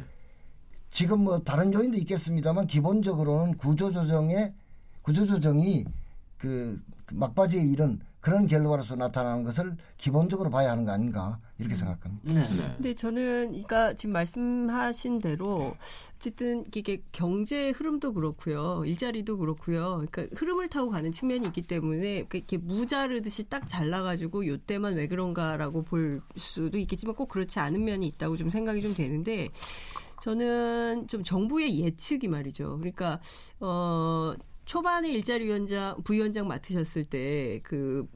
지금 0.90 1.24
뭐 1.24 1.38
다른 1.40 1.72
요인도 1.72 1.98
있겠습니다만 1.98 2.66
기본적으로는 2.66 3.56
구조조정의 3.58 4.52
구조조정이 5.02 5.84
그 6.38 6.80
막바지에 7.12 7.62
이른 7.62 8.00
그런 8.20 8.46
결과로서 8.46 8.96
나타나는 8.96 9.44
것을 9.44 9.76
기본적으로 9.96 10.50
봐야 10.50 10.72
하는 10.72 10.84
거 10.84 10.90
아닌가 10.92 11.38
이렇게 11.58 11.76
생각합니다. 11.76 12.32
네. 12.32 12.40
네. 12.40 12.72
근데 12.76 12.94
저는 12.94 13.48
그러니까 13.50 13.94
지금 13.94 14.12
말씀하신 14.12 15.20
대로 15.20 15.76
어쨌든 16.16 16.64
이게 16.74 17.00
경제 17.12 17.70
흐름도 17.70 18.14
그렇고요. 18.14 18.82
일자리도 18.84 19.38
그렇고요. 19.38 20.04
그러니까 20.08 20.26
흐름을 20.36 20.68
타고 20.68 20.90
가는 20.90 21.12
측면이 21.12 21.46
있기 21.46 21.62
때문에 21.62 22.26
이렇게 22.32 22.56
무자르듯이 22.58 23.44
딱 23.44 23.68
잘라가지고 23.68 24.46
요때만 24.46 24.96
왜 24.96 25.06
그런가라고 25.06 25.82
볼 25.82 26.20
수도 26.36 26.76
있겠지만 26.76 27.14
꼭 27.14 27.28
그렇지 27.28 27.60
않은 27.60 27.84
면이 27.84 28.06
있다고 28.08 28.36
좀 28.36 28.50
생각이 28.50 28.82
좀 28.82 28.94
되는데 28.94 29.48
저는 30.20 31.06
좀 31.06 31.22
정부의 31.22 31.78
예측이 31.80 32.26
말이죠. 32.26 32.78
그러니까 32.78 33.20
어 33.60 34.34
초반에 34.68 35.10
일자리 35.10 35.46
위원장 35.46 36.02
부위원장 36.04 36.46
맡으셨을 36.46 37.04
때 37.04 37.60
그 37.64 38.06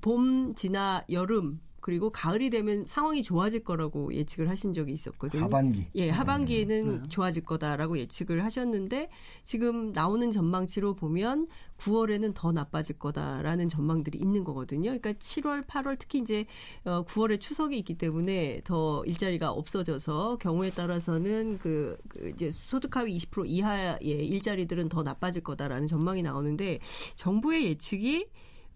봄 0.00 0.54
지나 0.54 1.04
여름 1.10 1.60
그리고 1.80 2.10
가을이 2.10 2.50
되면 2.50 2.84
상황이 2.86 3.22
좋아질 3.22 3.64
거라고 3.64 4.14
예측을 4.14 4.48
하신 4.48 4.72
적이 4.72 4.92
있었거든요. 4.92 5.44
하반기. 5.44 5.86
예, 5.94 6.10
하반기에는 6.10 7.02
네. 7.02 7.08
좋아질 7.08 7.44
거다라고 7.44 7.98
예측을 7.98 8.44
하셨는데 8.44 9.08
지금 9.44 9.92
나오는 9.92 10.30
전망치로 10.30 10.94
보면 10.94 11.48
9월에는 11.78 12.34
더 12.34 12.52
나빠질 12.52 12.98
거다라는 12.98 13.70
전망들이 13.70 14.18
있는 14.18 14.44
거거든요. 14.44 14.90
그러니까 14.90 15.12
7월, 15.14 15.66
8월 15.66 15.96
특히 15.98 16.18
이제 16.18 16.44
어 16.84 17.04
9월에 17.04 17.40
추석이 17.40 17.78
있기 17.78 17.94
때문에 17.94 18.60
더 18.64 19.02
일자리가 19.06 19.50
없어져서 19.50 20.36
경우에 20.38 20.70
따라서는 20.70 21.58
그, 21.58 21.96
그 22.08 22.28
이제 22.28 22.50
소득 22.50 22.96
하위 22.96 23.16
20% 23.16 23.44
이하의 23.46 23.98
일자리들은 24.02 24.90
더 24.90 25.02
나빠질 25.02 25.42
거다라는 25.42 25.86
전망이 25.86 26.22
나오는데 26.22 26.80
정부의 27.14 27.64
예측이 27.64 28.26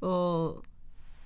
어 0.01 0.57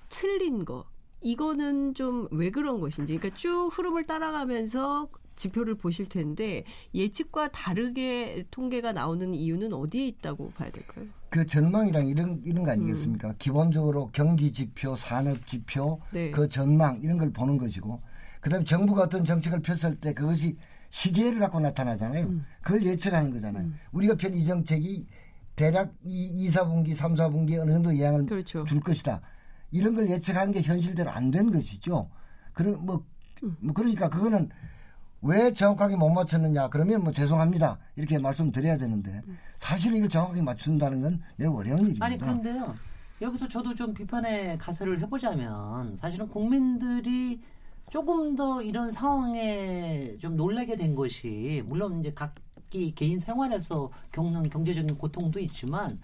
틀린 0.09 0.65
거. 0.65 0.85
이거는 1.21 1.93
좀 1.93 2.27
왜 2.31 2.49
그런 2.51 2.79
것인지. 2.79 3.17
그러니까 3.17 3.37
쭉 3.37 3.69
흐름을 3.73 4.05
따라가면서 4.05 5.09
지표를 5.35 5.75
보실 5.75 6.07
텐데 6.09 6.63
예측과 6.93 7.49
다르게 7.49 8.45
통계가 8.51 8.91
나오는 8.91 9.33
이유는 9.33 9.73
어디에 9.73 10.05
있다고 10.07 10.51
봐야 10.51 10.69
될까요? 10.69 11.05
그 11.29 11.45
전망이랑 11.45 12.07
이런 12.07 12.41
이런 12.43 12.63
거 12.65 12.71
음. 12.71 12.73
아니겠습니까? 12.73 13.35
기본적으로 13.39 14.09
경기 14.11 14.51
지표, 14.51 14.95
산업 14.95 15.45
지표, 15.47 16.01
네. 16.11 16.31
그 16.31 16.49
전망 16.49 16.99
이런 17.01 17.17
걸 17.17 17.31
보는 17.31 17.57
것이고, 17.57 18.01
그다음에 18.41 18.65
정부가 18.65 19.03
어떤 19.03 19.23
정책을 19.23 19.61
폈을 19.61 19.95
때 19.97 20.13
그것이 20.13 20.57
시기를 20.89 21.39
갖고 21.39 21.59
나타나잖아요. 21.59 22.25
음. 22.25 22.45
그걸 22.61 22.83
예측하는 22.83 23.31
거잖아요. 23.31 23.69
우리가 23.91 24.15
편 24.15 24.33
이 24.33 24.43
정책이 24.45 25.05
대략 25.55 25.93
2, 26.03 26.45
2, 26.45 26.49
4분기, 26.49 26.95
3, 26.95 27.15
4분기에 27.15 27.59
어느 27.59 27.71
정도 27.73 27.89
영향을 27.97 28.25
그렇죠. 28.25 28.65
줄 28.65 28.79
것이다. 28.79 29.21
이런 29.71 29.95
걸 29.95 30.09
예측하는 30.09 30.51
게 30.51 30.61
현실대로 30.61 31.09
안 31.11 31.31
된 31.31 31.51
것이죠. 31.51 32.09
그런 32.53 32.85
뭐, 32.85 33.05
음. 33.43 33.55
뭐 33.59 33.73
그러니까 33.73 34.09
그거는 34.09 34.49
왜 35.21 35.53
정확하게 35.53 35.95
못 35.97 36.09
맞췄느냐 36.09 36.69
그러면 36.69 37.03
뭐 37.03 37.11
죄송합니다 37.11 37.77
이렇게 37.97 38.17
말씀드려야 38.17 38.77
되는데 38.77 39.21
사실은 39.57 39.97
이걸 39.97 40.07
정확하게 40.09 40.41
맞춘다는 40.41 41.01
건 41.01 41.21
매우 41.35 41.57
어려운 41.57 41.79
일입니다. 41.79 42.05
아니 42.05 42.17
그런데요. 42.17 42.75
여기서 43.21 43.47
저도 43.49 43.75
좀 43.75 43.93
비판의 43.93 44.57
가설을 44.57 45.01
해보자면 45.01 45.97
사실은 45.97 46.27
국민들이 46.29 47.41
조금 47.89 48.35
더 48.35 48.61
이런 48.61 48.91
상황에 48.91 50.15
좀 50.19 50.37
놀라게 50.37 50.77
된 50.77 50.95
것이 50.95 51.61
물론 51.65 51.99
이제 51.99 52.13
각기 52.13 52.93
개인 52.95 53.19
생활에서 53.19 53.91
겪는 54.13 54.49
경제적인 54.49 54.97
고통도 54.97 55.39
있지만 55.41 55.99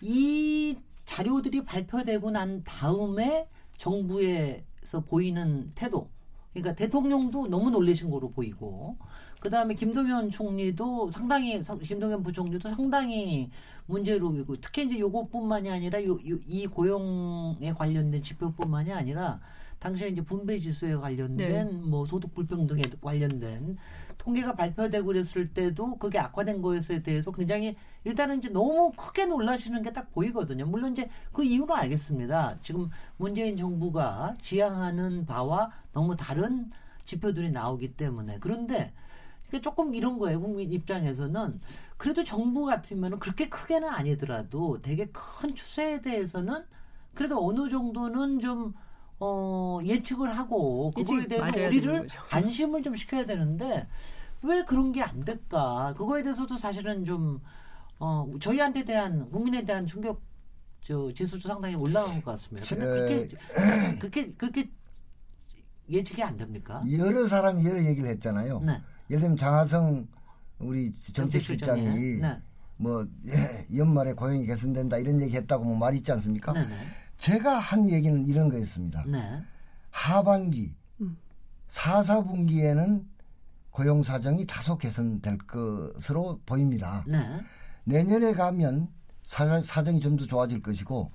이 0.00 0.76
자료들이 1.12 1.64
발표되고 1.66 2.30
난 2.30 2.64
다음에 2.64 3.46
정부에서 3.76 5.00
보이는 5.06 5.70
태도 5.74 6.08
그러니까 6.54 6.74
대통령도 6.74 7.48
너무 7.48 7.70
놀라신 7.70 8.10
거로 8.10 8.30
보이고 8.30 8.96
그 9.38 9.50
다음에 9.50 9.74
김동연 9.74 10.30
총리도 10.30 11.10
상당히 11.10 11.62
김동연 11.62 12.22
부총리도 12.22 12.70
상당히 12.70 13.50
문제로 13.84 14.30
보이고 14.30 14.56
특히 14.58 14.86
이제 14.86 14.98
요것뿐만이 14.98 15.70
아니라 15.70 16.02
요, 16.04 16.12
요, 16.12 16.38
이 16.46 16.66
고용에 16.66 17.72
관련된 17.76 18.22
지표뿐만이 18.22 18.92
아니라 18.92 19.38
당시에 19.80 20.08
이제 20.08 20.22
분배 20.22 20.58
지수에 20.58 20.94
관련된 20.94 21.36
네. 21.36 21.64
뭐 21.64 22.06
소득 22.06 22.32
불평등에 22.34 22.82
관련된 23.02 23.76
통계가 24.22 24.54
발표되고 24.54 25.06
그랬을 25.06 25.52
때도 25.52 25.96
그게 25.96 26.18
악화된 26.20 26.62
것에 26.62 27.02
대해서 27.02 27.32
굉장히 27.32 27.76
일단은 28.04 28.38
이제 28.38 28.48
너무 28.48 28.92
크게 28.92 29.26
놀라시는 29.26 29.82
게 29.82 29.92
딱 29.92 30.10
보이거든요. 30.12 30.64
물론 30.64 30.92
이제 30.92 31.10
그 31.32 31.44
이유는 31.44 31.70
알겠습니다. 31.70 32.56
지금 32.62 32.88
문재인 33.16 33.56
정부가 33.56 34.34
지향하는 34.40 35.26
바와 35.26 35.70
너무 35.92 36.16
다른 36.16 36.70
지표들이 37.04 37.50
나오기 37.50 37.96
때문에 37.96 38.38
그런데 38.40 38.92
조금 39.60 39.94
이런 39.94 40.18
거예요. 40.18 40.40
국민 40.40 40.72
입장에서는 40.72 41.60
그래도 41.98 42.24
정부 42.24 42.64
같으면 42.64 43.18
그렇게 43.18 43.48
크게는 43.50 43.88
아니더라도 43.88 44.80
되게 44.80 45.08
큰 45.12 45.54
추세에 45.54 46.00
대해서는 46.00 46.64
그래도 47.12 47.44
어느 47.46 47.68
정도는 47.68 48.40
좀 48.40 48.72
어, 49.20 49.78
예측을 49.84 50.36
하고 50.36 50.90
그거에 50.90 51.26
대해서 51.26 51.60
우리를. 51.66 52.08
안심을 52.30 52.82
좀 52.82 52.96
시켜야 52.96 53.24
되는데 53.24 53.86
왜 54.42 54.64
그런 54.64 54.92
게 54.92 55.00
안 55.02 55.24
될까? 55.24 55.94
그거에 55.96 56.22
대해서도 56.22 56.56
사실은 56.56 57.04
좀 57.04 57.40
어, 57.98 58.26
저희한테 58.40 58.84
대한 58.84 59.30
국민에 59.30 59.64
대한 59.64 59.86
충격 59.86 60.20
저 60.80 61.12
지수도 61.14 61.48
상당히 61.48 61.76
올라간 61.76 62.22
것 62.22 62.32
같습니다. 62.32 62.66
근데 62.68 62.84
그렇게 62.84 63.98
그렇게 64.00 64.32
그렇게 64.32 64.70
예측이 65.88 66.22
안 66.22 66.36
됩니까? 66.36 66.82
여러 66.98 67.28
사람이 67.28 67.64
여러 67.64 67.80
얘기를 67.84 68.08
했잖아요. 68.10 68.60
네. 68.60 68.80
예를 69.10 69.20
들면 69.20 69.36
장하성 69.36 70.08
우리 70.58 70.92
정책실장이 71.12 72.20
네. 72.20 72.40
뭐 72.76 73.06
예, 73.28 73.66
연말에 73.76 74.12
고용이 74.14 74.46
개선된다 74.46 74.96
이런 74.98 75.20
얘기 75.20 75.36
했다고 75.36 75.62
뭐 75.64 75.76
말이 75.76 75.98
있지 75.98 76.10
않습니까? 76.10 76.52
네네. 76.52 76.74
제가 77.22 77.56
한 77.60 77.88
얘기는 77.88 78.26
이런 78.26 78.48
거였습니다. 78.48 79.04
네. 79.06 79.40
하반기 79.90 80.74
음. 81.00 81.16
4, 81.68 82.02
4분기에는 82.02 83.04
고용 83.70 84.02
사정이 84.02 84.44
다소 84.44 84.76
개선될 84.76 85.38
것으로 85.38 86.40
보입니다. 86.44 87.04
네. 87.06 87.40
내년에 87.84 88.32
가면 88.32 88.88
사, 89.28 89.62
사정이 89.62 90.00
좀 90.00 90.16
더 90.16 90.26
좋아질 90.26 90.62
것이고 90.62 91.12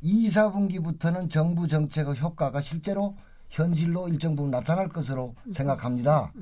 2, 0.00 0.28
4분기부터는 0.28 1.30
정부 1.30 1.68
정책의 1.68 2.18
효과가 2.20 2.60
실제로 2.60 3.16
현실로 3.48 4.08
일정 4.08 4.34
부분 4.34 4.50
나타날 4.50 4.88
것으로 4.88 5.36
생각합니다. 5.54 6.32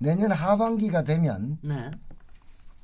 내년 0.00 0.32
하반기가 0.32 1.04
되면 1.04 1.56
네. 1.62 1.88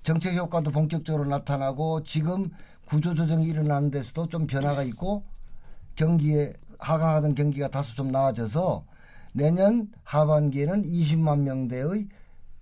정책 0.04 0.36
효과도 0.36 0.70
본격적으로 0.70 1.24
나타나고 1.24 2.04
지금 2.04 2.50
구조조정이 2.88 3.46
일어나는 3.46 3.90
데서도 3.90 4.28
좀 4.28 4.46
변화가 4.46 4.82
있고 4.84 5.22
경기에 5.94 6.54
하강하던 6.78 7.34
경기가 7.34 7.68
다소 7.68 7.94
좀 7.94 8.10
나아져서 8.10 8.84
내년 9.32 9.92
하반기에는 10.04 10.84
20만 10.84 11.40
명대의 11.40 12.08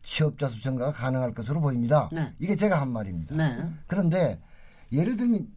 취업자 0.03 0.49
수 0.49 0.61
증가가 0.61 0.93
가능할 0.93 1.33
것으로 1.33 1.61
보입니다. 1.61 2.09
네. 2.13 2.33
이게 2.41 2.57
제가 2.57 2.81
한 2.81 2.91
말입니다. 2.91 3.37
네. 3.37 3.69
그런데 3.87 4.41
예를 4.93 5.17
들면 5.17 5.49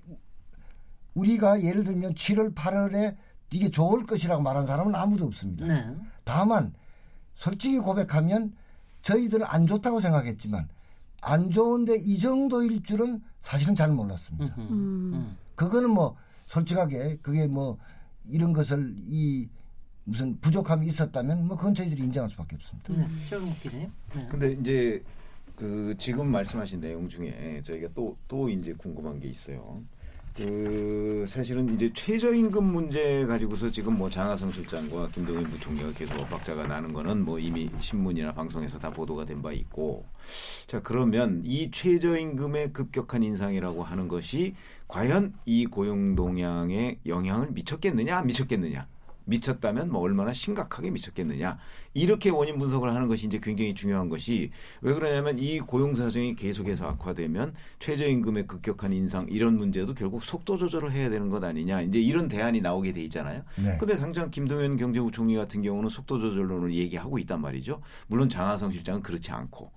우리가 1.15 1.63
예를 1.63 1.83
들면 1.83 2.13
7월 2.13 2.53
8월에 2.53 3.15
이게 3.51 3.69
좋을 3.69 4.05
것이라고 4.05 4.41
말한 4.41 4.67
사람은 4.67 4.93
아무도 4.93 5.25
없습니다. 5.25 5.65
네. 5.65 5.87
다만 6.23 6.73
솔직히 7.33 7.79
고백하면 7.79 8.53
저희들은 9.01 9.45
안 9.47 9.65
좋다고 9.65 9.99
생각했지만 9.99 10.67
안 11.21 11.49
좋은데 11.49 11.97
이 11.97 12.17
정도일 12.17 12.83
줄은 12.83 13.21
사실은 13.41 13.75
잘 13.75 13.91
몰랐습니다. 13.91 14.45
음흠. 14.57 14.59
음. 14.71 15.13
음. 15.13 15.37
그거는 15.55 15.89
뭐 15.89 16.15
솔직하게 16.47 17.19
그게 17.21 17.47
뭐 17.47 17.77
이런 18.27 18.53
것을 18.53 18.95
이 19.09 19.47
무슨 20.05 20.39
부족함이 20.39 20.87
있었다면 20.87 21.47
뭐 21.47 21.57
그건 21.57 21.75
저희들이 21.75 22.01
인정할 22.03 22.29
수밖에 22.29 22.55
없습니다. 22.55 22.93
네. 22.93 23.07
최영욱 23.27 23.59
기자님. 23.59 23.89
네. 24.15 24.27
근데 24.29 24.51
이제 24.53 25.03
그 25.55 25.93
지금 25.97 26.31
말씀하신 26.31 26.79
내용 26.79 27.07
중에 27.09 27.61
저희가 27.63 27.89
또또 27.93 28.49
이제 28.49 28.73
궁금한 28.73 29.19
게 29.19 29.27
있어요. 29.27 29.83
그 30.39 31.25
사실은 31.27 31.73
이제 31.75 31.91
최저임금 31.93 32.63
문제 32.63 33.25
가지고서 33.25 33.69
지금 33.69 33.97
뭐 33.97 34.09
장하성 34.09 34.53
실장과 34.53 35.07
김동연 35.07 35.43
부총리가 35.43 35.91
계속 35.91 36.17
엇박자가 36.17 36.65
나는 36.65 36.93
거는 36.93 37.25
뭐 37.25 37.37
이미 37.37 37.69
신문이나 37.81 38.33
방송에서 38.33 38.79
다 38.79 38.89
보도가 38.89 39.25
된 39.25 39.41
바 39.41 39.51
있고. 39.51 40.05
자 40.67 40.81
그러면 40.81 41.41
이 41.43 41.71
최저임금의 41.71 42.71
급격한 42.71 43.21
인상이라고 43.23 43.83
하는 43.83 44.07
것이 44.07 44.53
과연 44.87 45.33
이 45.45 45.65
고용 45.65 46.15
동향에 46.15 46.99
영향을 47.05 47.51
미쳤겠느냐 47.51 48.17
안 48.17 48.27
미쳤겠느냐 48.27 48.87
미쳤다면 49.29 49.91
뭐 49.91 50.01
얼마나 50.01 50.33
심각하게 50.33 50.91
미쳤겠느냐 50.91 51.57
이렇게 51.93 52.29
원인 52.29 52.57
분석을 52.57 52.93
하는 52.93 53.07
것이 53.07 53.27
이제 53.27 53.39
굉장히 53.41 53.73
중요한 53.73 54.09
것이 54.09 54.51
왜 54.81 54.93
그러냐면 54.93 55.39
이 55.39 55.59
고용 55.59 55.95
사정이 55.95 56.35
계속해서 56.35 56.85
악화되면 56.87 57.53
최저임금의 57.79 58.47
급격한 58.47 58.91
인상 58.93 59.27
이런 59.29 59.57
문제도 59.57 59.93
결국 59.93 60.23
속도 60.23 60.57
조절을 60.57 60.91
해야 60.91 61.09
되는 61.09 61.29
것 61.29 61.43
아니냐 61.43 61.81
이제 61.81 61.99
이런 61.99 62.27
대안이 62.27 62.61
나오게 62.61 62.93
돼 62.93 63.01
있잖아요. 63.03 63.43
네. 63.57 63.77
근데 63.79 63.97
당장 63.97 64.29
김동연 64.31 64.77
경제부총리 64.77 65.35
같은 65.35 65.61
경우는 65.61 65.89
속도 65.89 66.19
조절론을 66.19 66.73
얘기하고 66.73 67.19
있단 67.19 67.39
말이죠. 67.41 67.81
물론 68.07 68.29
장하성 68.29 68.71
실장은 68.71 69.01
그렇지 69.01 69.31
않고 69.31 69.71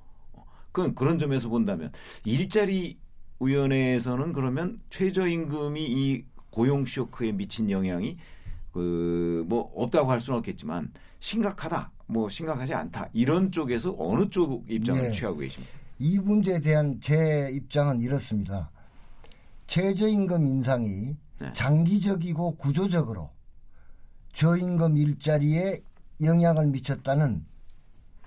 그 0.72 0.94
그런 0.94 1.18
점에서 1.18 1.48
본다면 1.48 1.92
일자리 2.24 2.98
위원회에서는 3.40 4.32
그러면 4.32 4.80
최저임금이 4.90 5.82
이 5.82 6.24
고용 6.50 6.84
쇼크에 6.86 7.32
미친 7.32 7.70
영향이 7.70 8.16
그 8.72 9.22
뭐 9.46 9.70
없다고 9.74 10.10
할 10.10 10.20
수는 10.20 10.38
없겠지만 10.38 10.90
심각하다 11.20 11.90
뭐 12.06 12.28
심각하지 12.28 12.74
않다 12.74 13.08
이런 13.12 13.50
쪽에서 13.52 13.94
어느 13.98 14.28
쪽 14.30 14.68
입장을 14.70 15.02
네. 15.02 15.10
취하고 15.12 15.38
계십니까? 15.38 15.72
이 15.98 16.18
문제에 16.18 16.58
대한 16.60 16.98
제 17.00 17.50
입장은 17.52 18.00
이렇습니다. 18.00 18.70
최저임금 19.66 20.46
인상이 20.46 21.16
네. 21.38 21.52
장기적이고 21.54 22.56
구조적으로 22.56 23.30
저임금 24.34 24.96
일자리에 24.96 25.82
영향을 26.22 26.66
미쳤다는 26.68 27.44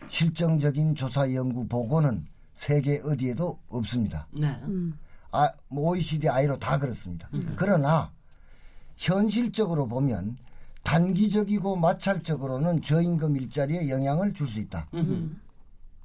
실정적인 0.07 0.95
조사 0.95 1.31
연구 1.33 1.67
보고는 1.67 2.25
세계 2.53 3.01
어디에도 3.03 3.59
없습니다. 3.67 4.27
네. 4.31 4.47
음. 4.63 4.97
아, 5.31 5.49
뭐 5.67 5.89
OECD 5.91 6.29
아이로 6.29 6.57
다 6.57 6.77
그렇습니다. 6.77 7.27
그러나 7.55 8.11
현실적으로 8.97 9.87
보면 9.87 10.37
단기적이고 10.83 11.75
마찰적으로는 11.77 12.81
저임금 12.81 13.37
일자리에 13.37 13.89
영향을 13.89 14.33
줄 14.33 14.47
수 14.47 14.59
있다. 14.59 14.87
음흠. 14.93 15.29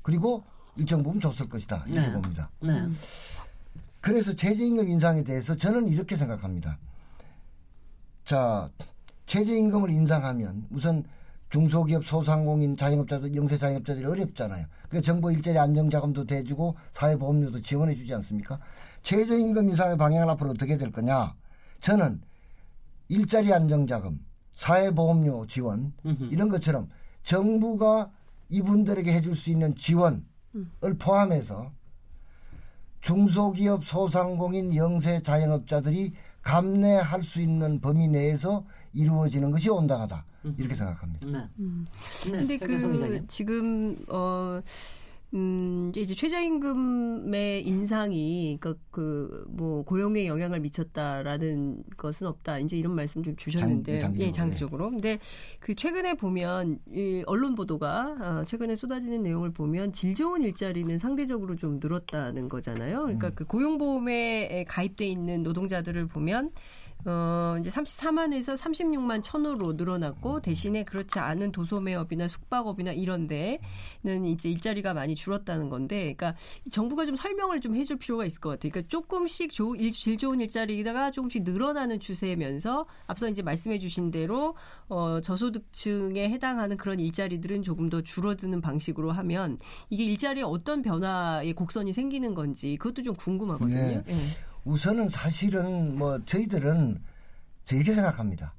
그리고 0.02 0.42
일정 0.76 1.02
부분 1.02 1.20
줬을 1.20 1.48
것이다. 1.48 1.84
이렇게 1.86 2.08
네. 2.08 2.12
봅니다. 2.12 2.50
네. 2.60 2.88
그래서 4.00 4.34
최저임금 4.34 4.88
인상에 4.88 5.22
대해서 5.22 5.54
저는 5.54 5.88
이렇게 5.88 6.16
생각합니다. 6.16 6.78
자, 8.24 8.70
최저임금을 9.26 9.90
인상하면 9.90 10.66
우선 10.70 11.04
중소기업, 11.50 12.04
소상공인, 12.04 12.76
자영업자들, 12.76 13.34
영세 13.36 13.58
자영업자들이 13.58 14.06
어렵잖아요. 14.06 14.66
그래서 14.88 15.04
정부 15.04 15.30
일자리 15.32 15.58
안정자금도 15.58 16.24
대주고 16.24 16.76
사회보험료도 16.92 17.60
지원해 17.60 17.94
주지 17.94 18.14
않습니까? 18.14 18.58
최저임금 19.02 19.68
인상의 19.68 19.98
방향을 19.98 20.30
앞으로 20.30 20.50
어떻게 20.50 20.76
될 20.76 20.90
거냐? 20.92 21.34
저는 21.80 22.22
일자리 23.14 23.52
안정자금, 23.52 24.24
사회보험료 24.54 25.46
지원 25.48 25.92
음흠. 26.06 26.28
이런 26.30 26.48
것처럼 26.48 26.88
정부가 27.24 28.10
이분들에게 28.48 29.12
해줄 29.12 29.36
수 29.36 29.50
있는 29.50 29.74
지원을 29.74 30.22
포함해서 30.98 31.72
중소기업, 33.00 33.84
소상공인, 33.84 34.74
영세 34.76 35.22
자영업자들이 35.22 36.12
감내할 36.42 37.22
수 37.22 37.40
있는 37.40 37.80
범위 37.80 38.06
내에서 38.08 38.64
이루어지는 38.92 39.50
것이 39.50 39.68
온당하다 39.68 40.24
이렇게 40.56 40.74
생각합니다. 40.74 41.26
네. 41.26 41.48
음. 41.58 41.84
네. 42.26 42.30
근데 42.30 42.56
그 42.56 42.76
기자님. 42.76 43.26
지금 43.28 43.96
어 44.08 44.60
음, 45.32 45.92
이제 45.96 46.14
최저임금의 46.14 47.64
인상이 47.64 48.58
그뭐 48.90 49.84
고용에 49.84 50.26
영향을 50.26 50.58
미쳤다라는 50.60 51.84
것은 51.96 52.26
없다. 52.26 52.58
이제 52.58 52.76
이런 52.76 52.94
말씀 52.96 53.22
좀 53.22 53.36
주셨는데 53.36 54.00
장- 54.00 54.16
예, 54.18 54.30
장기적으로. 54.30 54.90
근데 54.90 55.18
그 55.60 55.74
최근에 55.74 56.14
보면 56.14 56.80
이 56.92 57.22
언론 57.26 57.54
보도가 57.54 58.40
어, 58.40 58.44
최근에 58.44 58.74
쏟아지는 58.74 59.22
내용을 59.22 59.52
보면 59.52 59.92
질 59.92 60.14
좋은 60.14 60.42
일자리는 60.42 60.98
상대적으로 60.98 61.54
좀 61.54 61.78
늘었다는 61.80 62.48
거잖아요. 62.48 63.02
그러니까 63.02 63.28
음. 63.28 63.32
그 63.36 63.44
고용보험에 63.44 64.64
가입돼 64.68 65.06
있는 65.06 65.44
노동자들을 65.44 66.08
보면 66.08 66.50
어, 67.04 67.56
이제 67.58 67.70
34만에서 67.70 68.56
36만 68.56 69.22
천으로 69.22 69.72
늘어났고 69.72 70.40
대신에 70.40 70.84
그렇지 70.84 71.18
않은 71.18 71.52
도소매업이나 71.52 72.28
숙박업이나 72.28 72.92
이런 72.92 73.26
데는 73.26 74.24
이제 74.24 74.50
일자리가 74.50 74.94
많이 74.94 75.14
줄었다는 75.14 75.68
건데 75.68 76.14
그러니까 76.14 76.34
정부가 76.70 77.06
좀 77.06 77.16
설명을 77.16 77.60
좀 77.60 77.74
해줄 77.76 77.96
필요가 77.96 78.24
있을 78.24 78.40
것 78.40 78.50
같아요. 78.50 78.70
그러니까 78.72 78.88
조금씩 78.88 79.50
조, 79.50 79.74
일, 79.74 79.92
질 79.92 80.18
좋은 80.18 80.40
일자리가 80.40 81.10
조금씩 81.10 81.42
늘어나는 81.42 82.00
추세면서 82.00 82.86
앞서 83.06 83.28
이제 83.28 83.42
말씀해 83.42 83.78
주신 83.78 84.10
대로 84.10 84.54
어, 84.88 85.20
저소득층에 85.20 86.28
해당하는 86.28 86.76
그런 86.76 87.00
일자리들은 87.00 87.62
조금 87.62 87.88
더 87.88 88.02
줄어드는 88.02 88.60
방식으로 88.60 89.12
하면 89.12 89.58
이게 89.88 90.04
일자리에 90.04 90.42
어떤 90.42 90.82
변화의 90.82 91.54
곡선이 91.54 91.92
생기는 91.92 92.34
건지 92.34 92.76
그것도 92.76 93.02
좀 93.02 93.14
궁금하거든요. 93.14 94.02
예. 94.06 94.12
예. 94.12 94.49
우선은 94.64 95.08
사실은 95.08 95.96
뭐 95.98 96.18
저희들은 96.26 97.02
저 97.64 97.76
이렇게 97.76 97.94
생각합니다. 97.94 98.54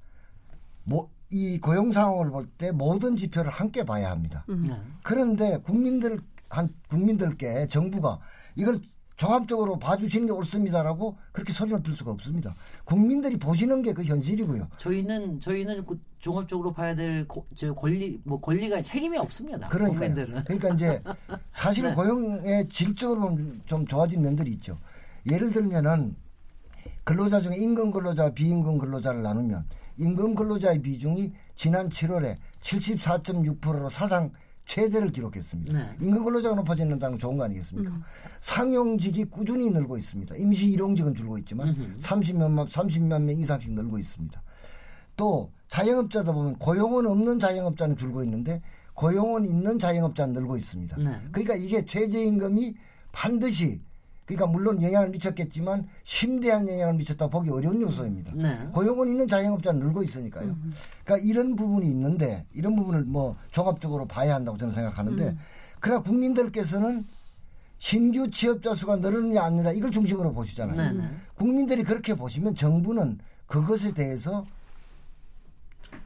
뭐 0.83 1.09
이 1.33 1.57
고용 1.59 1.93
상황을 1.93 2.29
볼 2.29 2.45
때 2.57 2.71
모든 2.71 3.15
지표를 3.15 3.49
함께 3.51 3.85
봐야 3.85 4.11
합니다. 4.11 4.43
음. 4.49 4.61
네. 4.67 4.77
그런데 5.01 5.57
국민들 5.59 6.19
한 6.49 6.67
국민들께 6.89 7.67
정부가 7.67 8.19
이걸 8.57 8.81
종합적으로 9.15 9.79
봐주시는 9.79 10.25
게 10.27 10.33
옳습니다라고 10.33 11.15
그렇게 11.31 11.53
소리 11.53 11.71
높일 11.71 11.95
수가 11.95 12.11
없습니다. 12.11 12.53
국민들이 12.83 13.37
보시는 13.37 13.81
게 13.81 13.93
그 13.93 14.03
현실이고요. 14.03 14.67
저희는 14.75 15.39
저희는 15.39 15.85
그 15.85 15.97
종합적으로 16.19 16.73
봐야 16.73 16.93
될 16.95 17.25
고, 17.27 17.45
저 17.55 17.73
권리 17.73 18.19
뭐 18.25 18.41
권리가 18.41 18.81
책임이 18.81 19.17
없습니다. 19.17 19.69
그러니까 19.69 19.99
국민들은. 19.99 20.43
그러니까 20.43 20.69
이제 20.73 21.01
사실은 21.53 21.91
네. 21.91 21.95
고용의 21.95 22.67
질적으로 22.69 23.37
좀 23.65 23.85
좋아진 23.87 24.21
면들이 24.21 24.51
있죠. 24.53 24.75
예를 25.29 25.51
들면은 25.51 26.15
근로자 27.03 27.41
중에 27.41 27.55
임금 27.57 27.91
근로자, 27.91 28.31
비임금 28.31 28.77
근로자를 28.77 29.21
나누면 29.21 29.65
임금 29.97 30.35
근로자의 30.35 30.81
비중이 30.81 31.33
지난 31.55 31.89
7월에 31.89 32.37
74.6%로 32.61 33.89
사상 33.89 34.31
최대를 34.65 35.11
기록했습니다. 35.11 35.77
네. 35.77 35.95
임금 35.99 36.23
근로자가 36.23 36.55
높아지는다는 36.55 37.13
건 37.13 37.19
좋은 37.19 37.37
거 37.37 37.43
아니겠습니까? 37.43 37.91
상용직이 38.39 39.25
꾸준히 39.25 39.69
늘고 39.69 39.97
있습니다. 39.97 40.35
임시 40.37 40.67
일용직은 40.69 41.15
줄고 41.15 41.37
있지만 41.39 41.69
음흠. 41.69 41.97
30만 41.99 42.69
30만 42.69 43.21
명 43.23 43.35
이상씩 43.35 43.71
늘고 43.73 43.99
있습니다. 43.99 44.41
또 45.17 45.51
자영업자다 45.67 46.31
보면 46.31 46.57
고용은 46.57 47.05
없는 47.05 47.39
자영업자는 47.39 47.97
줄고 47.97 48.23
있는데 48.23 48.61
고용은 48.93 49.45
있는 49.45 49.77
자영업자는 49.77 50.33
늘고 50.33 50.57
있습니다. 50.57 50.97
네. 50.97 51.19
그러니까 51.31 51.55
이게 51.55 51.83
최저임금이 51.85 52.75
반드시 53.11 53.81
그러니까 54.35 54.47
물론 54.47 54.81
영향을 54.81 55.09
미쳤겠지만 55.09 55.87
심대한 56.03 56.67
영향을 56.67 56.93
미쳤다 56.95 57.27
보기 57.27 57.49
어려운 57.49 57.81
요소입니다. 57.81 58.31
네. 58.35 58.57
고용은 58.71 59.09
있는 59.09 59.27
자영업자는 59.27 59.79
늘고 59.81 60.03
있으니까요. 60.03 60.55
그러니까 61.03 61.27
이런 61.27 61.55
부분이 61.55 61.89
있는데 61.89 62.45
이런 62.53 62.75
부분을 62.75 63.03
뭐 63.03 63.35
종합적으로 63.51 64.05
봐야 64.05 64.35
한다고 64.35 64.57
저는 64.57 64.73
생각하는데 64.73 65.37
그러나 65.79 66.01
국민들께서는 66.01 67.05
신규 67.79 68.29
취업자 68.29 68.75
수가 68.75 68.97
늘느냐 68.97 69.43
안 69.43 69.55
늘느냐 69.55 69.71
이걸 69.71 69.91
중심으로 69.91 70.31
보시잖아요. 70.33 70.93
네, 70.93 70.97
네. 70.97 71.09
국민들이 71.35 71.83
그렇게 71.83 72.13
보시면 72.13 72.55
정부는 72.55 73.19
그것에 73.47 73.93
대해서 73.93 74.45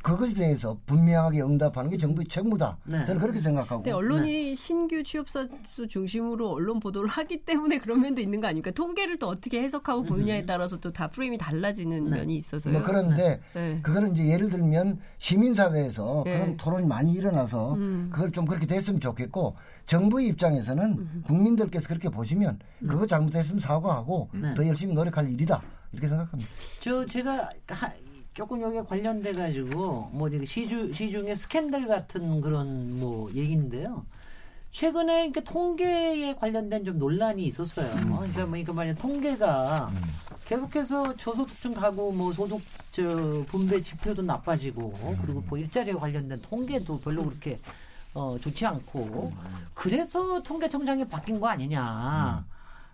그것에 0.05 0.35
대해서 0.35 0.77
분명하게 0.85 1.41
응답하는 1.41 1.89
게 1.89 1.97
정부의 1.97 2.27
책무다. 2.27 2.77
네. 2.85 3.03
저는 3.05 3.19
그렇게 3.19 3.39
생각하고. 3.39 3.77
근데 3.81 3.89
언론이 3.89 4.55
신규 4.55 5.01
취업사 5.01 5.47
수 5.65 5.87
중심으로 5.87 6.51
언론 6.51 6.79
보도를 6.79 7.09
하기 7.09 7.43
때문에 7.43 7.79
그런 7.79 8.01
면도 8.01 8.21
있는 8.21 8.39
거 8.39 8.45
아닙니까? 8.45 8.69
통계를 8.69 9.17
또 9.17 9.27
어떻게 9.27 9.63
해석하고 9.63 10.03
보느냐에 10.03 10.45
따라서 10.45 10.79
또 10.79 10.91
다 10.91 11.07
프레임이 11.09 11.39
달라지는 11.39 12.03
네. 12.03 12.17
면이 12.17 12.35
있어서요. 12.37 12.71
뭐 12.73 12.83
그런데 12.83 13.41
네. 13.55 13.79
그거는 13.81 14.13
이제 14.13 14.27
예를 14.27 14.51
들면 14.51 14.99
시민사회에서 15.17 16.21
네. 16.25 16.33
그런 16.37 16.57
토론이 16.57 16.85
많이 16.85 17.11
일어나서 17.13 17.73
음. 17.73 18.09
그걸 18.13 18.31
좀 18.31 18.45
그렇게 18.45 18.67
됐으면 18.67 18.99
좋겠고 19.01 19.55
정부의 19.87 20.27
입장에서는 20.27 21.23
국민들께서 21.25 21.87
그렇게 21.87 22.09
보시면 22.09 22.59
그거 22.87 23.07
잘못했으면 23.07 23.59
사과하고 23.59 24.29
네. 24.33 24.53
더 24.53 24.67
열심히 24.67 24.93
노력할 24.93 25.27
일이다 25.29 25.61
이렇게 25.91 26.07
생각합니다. 26.07 26.51
저 26.79 27.03
제가 27.07 27.49
하- 27.69 27.91
조금 28.35 28.61
여기에 28.61 28.83
관련돼 28.83 29.33
가지고 29.33 30.09
뭐 30.11 30.29
시주 30.43 30.91
시중에 30.91 31.33
스캔들 31.35 31.87
같은 31.87 32.41
그런 32.41 32.99
뭐 32.99 33.31
얘기인데요. 33.33 34.05
최근에 34.71 35.31
그 35.31 35.41
통계에 35.41 36.35
관련된 36.35 36.83
좀 36.83 36.99
논란이 36.99 37.45
있었어요. 37.45 37.89
그러니까 37.95 38.45
뭐 38.45 38.57
이거 38.57 38.73
말이야 38.73 38.95
통계가 38.95 39.89
계속해서 40.45 41.15
저소득층 41.15 41.73
가구 41.73 42.11
뭐 42.11 42.33
소득 42.33 42.59
저 42.91 43.07
분배 43.47 43.81
지표도 43.81 44.21
나빠지고 44.21 44.91
그리고 45.23 45.41
뭐 45.47 45.57
일자리에 45.57 45.93
관련된 45.93 46.41
통계도 46.41 46.99
별로 46.99 47.23
그렇게 47.23 47.57
어 48.13 48.37
좋지 48.41 48.65
않고 48.65 49.31
그래서 49.73 50.43
통계청장이 50.43 51.07
바뀐 51.07 51.39
거 51.39 51.47
아니냐. 51.47 52.43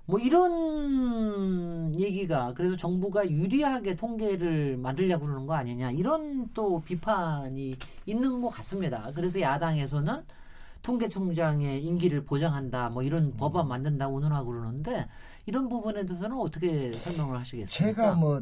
뭐 0.06 0.20
이런 0.20 1.98
얘기가 1.98 2.54
그래서 2.56 2.76
정부가 2.76 3.30
유리하게 3.30 3.96
통계를 3.96 4.78
만들려고 4.78 5.26
그러는 5.26 5.46
거 5.48 5.54
아니냐 5.54 5.92
이런 5.92 6.50
또 6.54 6.82
비판이 6.82 7.76
있는 8.06 8.42
것 8.42 8.50
같습니다. 8.50 9.10
그래서 9.16 9.40
야당에서는 9.40 10.24
통계청장의 10.82 11.84
임기를 11.84 12.26
보장한다 12.26 12.90
뭐 12.90 13.04
이런 13.04 13.36
법안 13.38 13.68
만든다고 13.68 14.18
운운하고 14.18 14.52
그러는데 14.52 15.08
이런 15.46 15.70
부분에 15.70 16.06
대해서는 16.06 16.38
어떻게 16.38 16.92
설명을 16.92 17.38
하시겠습니까? 17.40 17.72
제가 17.72 18.16
뭐 18.16 18.42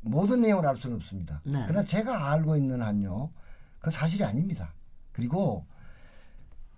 모든 0.00 0.40
내용을 0.40 0.66
알 0.66 0.76
수는 0.76 0.96
없습니다. 0.96 1.40
네. 1.44 1.64
그러나 1.66 1.84
제가 1.84 2.32
알고 2.32 2.56
있는 2.56 2.80
한요, 2.80 3.30
그 3.80 3.90
사실이 3.90 4.24
아닙니다. 4.24 4.72
그리고 5.12 5.66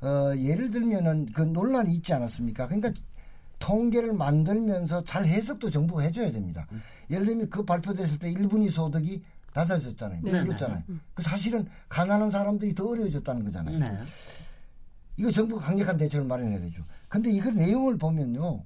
어, 0.01 0.33
예를 0.37 0.71
들면은 0.71 1.27
그 1.33 1.43
논란이 1.43 1.93
있지 1.93 2.13
않았습니까? 2.15 2.67
그러니까 2.69 2.93
통계를 3.61 4.13
만들면서 4.13 5.05
잘 5.05 5.27
해석도 5.27 5.71
정부가 5.71 6.03
해줘야 6.03 6.33
됩니다. 6.33 6.67
음. 6.73 6.83
예를 7.11 7.27
들면 7.27 7.51
그 7.51 7.65
발표됐을 7.65 8.19
때 8.19 8.33
1분위 8.33 8.71
소득이 8.71 9.23
낮아졌잖아요. 9.55 10.23
네, 10.23 10.45
줄었잖아요. 10.45 10.83
그 11.15 11.23
사실은 11.23 11.69
가난한 11.89 12.31
사람들이 12.31 12.75
더 12.75 12.89
어려워졌다는 12.89 13.45
거잖아요. 13.45 13.79
네. 13.79 14.03
이거 15.17 15.31
정부가 15.31 15.67
강력한 15.67 15.97
대책을 15.99 16.25
마련해야 16.25 16.61
되죠. 16.61 16.83
근데 17.09 17.31
이거 17.31 17.51
내용을 17.51 17.99
보면요. 17.99 18.65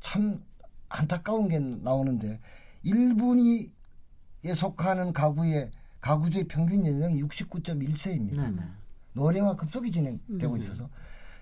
참 0.00 0.40
안타까운 0.88 1.48
게 1.48 1.58
나오는데 1.58 2.38
1분위에 2.84 3.68
속하는 4.54 5.12
가구의 5.12 5.70
가구주의 6.00 6.44
평균 6.44 6.86
연령이 6.86 7.22
69.1세입니다. 7.24 8.36
네. 8.36 8.50
네. 8.50 8.62
노령화 9.14 9.56
급속히 9.56 9.90
진행되고 9.90 10.54
음. 10.54 10.58
있어서 10.58 10.88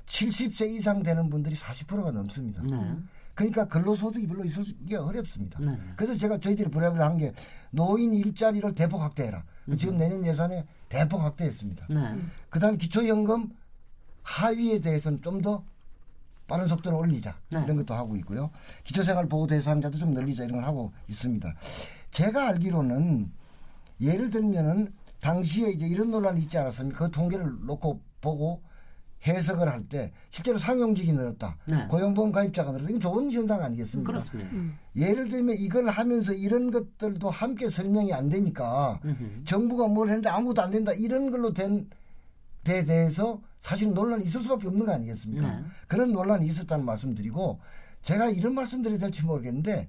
70세 0.07 0.69
이상 0.71 1.03
되는 1.03 1.29
분들이 1.29 1.55
40%가 1.55 2.11
넘습니다. 2.11 2.63
네. 2.71 2.97
그러니까 3.35 3.67
근로소득이 3.67 4.27
별로 4.27 4.45
있기 4.45 4.95
어렵습니다. 4.95 5.59
네. 5.61 5.79
그래서 5.95 6.17
제가 6.17 6.39
저희들이 6.39 6.71
부랴부랴 6.71 7.05
한게 7.07 7.33
노인 7.71 8.15
일자리를 8.15 8.75
대폭 8.75 9.03
확대해라. 9.03 9.45
지금 9.79 9.99
내년 9.99 10.25
예산에 10.25 10.65
대폭 10.89 11.21
확대했습니다. 11.23 11.87
네. 11.91 12.17
그다음에 12.49 12.79
기초연금 12.79 13.51
하위에 14.23 14.81
대해서는 14.81 15.21
좀 15.23 15.43
더 15.43 15.63
빠른 16.49 16.69
속도로 16.69 16.99
올리자 16.99 17.37
네. 17.51 17.61
이런 17.65 17.77
것도 17.77 17.93
하고 17.95 18.17
있고요. 18.19 18.51
기초생활보호 18.85 19.49
대상자도 19.49 19.99
좀 19.99 20.15
늘리자 20.15 20.45
이런 20.45 20.57
걸 20.61 20.65
하고 20.65 20.93
있습니다. 21.09 21.53
제가 22.13 22.49
알기로는 22.51 23.33
예를 24.01 24.31
들면은 24.31 24.93
당시에 25.21 25.71
이제 25.71 25.87
이런 25.87 26.13
논란이 26.13 26.43
있지 26.43 26.57
않았습니까? 26.57 27.07
그 27.07 27.11
통계를 27.11 27.67
놓고 27.67 28.01
보고 28.21 28.63
해석을 29.25 29.69
할 29.69 29.83
때 29.89 30.13
실제로 30.31 30.59
상용직이 30.59 31.13
늘었다. 31.13 31.57
네. 31.67 31.87
고용보험 31.89 32.33
가입자가 32.33 32.71
늘었다. 32.73 32.89
이건 32.89 33.01
좋은 33.01 33.31
현상 33.31 33.63
아니겠습니까? 33.63 34.07
그렇습니다. 34.13 34.51
예를 34.97 35.29
들면 35.29 35.57
이걸 35.59 35.89
하면서 35.89 36.33
이런 36.33 36.71
것들도 36.71 37.29
함께 37.31 37.69
설명이 37.69 38.13
안 38.13 38.29
되니까 38.29 39.01
음흠. 39.05 39.45
정부가 39.45 39.89
뭘 39.89 40.09
했는데 40.09 40.29
아무것도 40.29 40.63
안 40.63 40.71
된다 40.71 40.93
이런 40.93 41.31
걸로 41.31 41.53
된 41.53 41.89
데 42.65 42.83
대해서 42.85 43.41
사실 43.61 43.95
논란이 43.95 44.25
있을 44.25 44.43
수밖에 44.43 44.67
없는 44.67 44.85
거 44.87 44.93
아니겠습니까? 44.93 45.47
네. 45.49 45.65
그런 45.87 46.11
논란이 46.11 46.47
있었다는 46.49 46.85
말씀드리고 46.85 47.61
제가 48.03 48.29
이런 48.31 48.55
말씀드려야 48.57 48.99
될지 48.99 49.23
모르겠는데 49.23 49.89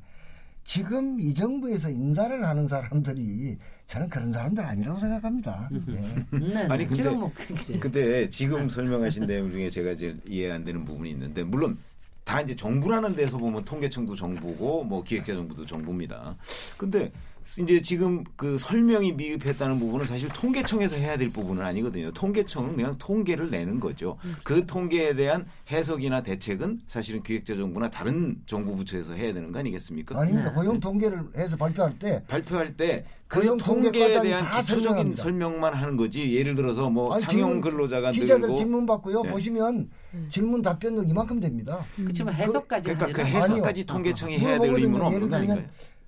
지금 0.72 1.18
이 1.22 1.34
정부에서 1.34 1.90
인사를 1.90 2.44
하는 2.46 2.68
사람들이 2.68 3.58
저는 3.88 4.10
그런 4.10 4.34
사람들 4.34 4.62
아니라고 4.66 5.00
생각합니다. 5.00 5.70
예. 5.88 6.38
네. 6.38 6.56
아니, 6.68 6.86
근데- 6.86 7.10
뭐 7.10 7.32
근데 7.80 8.28
지금 8.28 8.68
설명하신 8.68 9.28
내용 9.28 9.50
중에 9.50 9.70
제가 9.70 9.92
이제 9.92 10.18
이해 10.28 10.52
안 10.52 10.66
되는 10.66 10.84
부분이 10.84 11.10
있는데 11.12 11.42
물론 11.46 11.78
다 12.26 12.42
이제 12.42 12.54
정부라는 12.54 13.16
데서 13.16 13.38
보면 13.38 13.64
통계청도 13.64 14.18
정부고 14.18 14.84
뭐 14.84 15.02
기획재정부도 15.04 15.66
정부입니다. 15.66 16.36
근데 16.78 17.14
이제 17.60 17.82
지금 17.82 18.24
그 18.36 18.58
설명이 18.58 19.14
미흡했다는 19.14 19.80
부분은 19.80 20.06
사실 20.06 20.30
통계청에서 20.30 20.96
해야 20.98 21.18
될 21.18 21.30
부분은 21.30 21.64
아니거든요. 21.64 22.12
통계청은 22.12 22.76
그냥 22.76 22.96
통계를 22.98 23.50
내는 23.50 23.80
거죠. 23.80 24.18
그 24.44 24.66
통계에 24.66 25.16
대한 25.16 25.46
해석이나 25.72 26.22
대책은 26.24 26.82
사실은 26.86 27.24
기획재정부나 27.24 27.90
다른 27.90 28.36
정부 28.46 28.76
부처에서 28.76 29.14
해야 29.14 29.34
되는 29.34 29.52
거 29.52 29.60
아니겠습니까? 29.60 30.20
아닙니다. 30.20 30.50
네. 30.50 30.56
고용 30.56 30.80
통계를 30.80 31.24
해서 31.38 31.56
발표할 31.56 31.98
때 31.98 32.24
발표할 32.28 32.76
때 32.76 33.06
그 33.28 33.42
통계 33.58 33.92
통계에 33.92 34.22
대한 34.22 34.44
다 34.46 34.62
기초적인 34.62 34.84
설명합니다. 34.86 35.24
설명만 35.24 35.74
하는 35.74 35.98
거지. 35.98 36.34
예를 36.36 36.56
들어서 36.56 36.90
뭐 36.90 37.14
아니, 37.14 37.24
상용 37.24 37.60
근로자가 37.60 38.12
기자들 38.12 38.42
늘고 38.42 38.56
질문 38.56 38.86
받고요. 38.86 39.24
네. 39.24 39.32
보시면 39.32 39.90
질문 40.32 40.62
답변력 40.62 41.10
이만큼 41.10 41.40
됩니다. 41.40 41.86
그렇지만 41.98 42.34
해석까지 42.36 42.90
그러니까 42.94 43.12
그 43.12 43.28
해석까지 43.28 43.82
아니요. 43.82 43.86
통계청이 43.86 44.40
해야 44.40 44.60
될. 44.60 44.74
의무는 44.74 45.06
없는 45.06 45.30
거 45.30 45.36
아닌가요? 45.36 45.66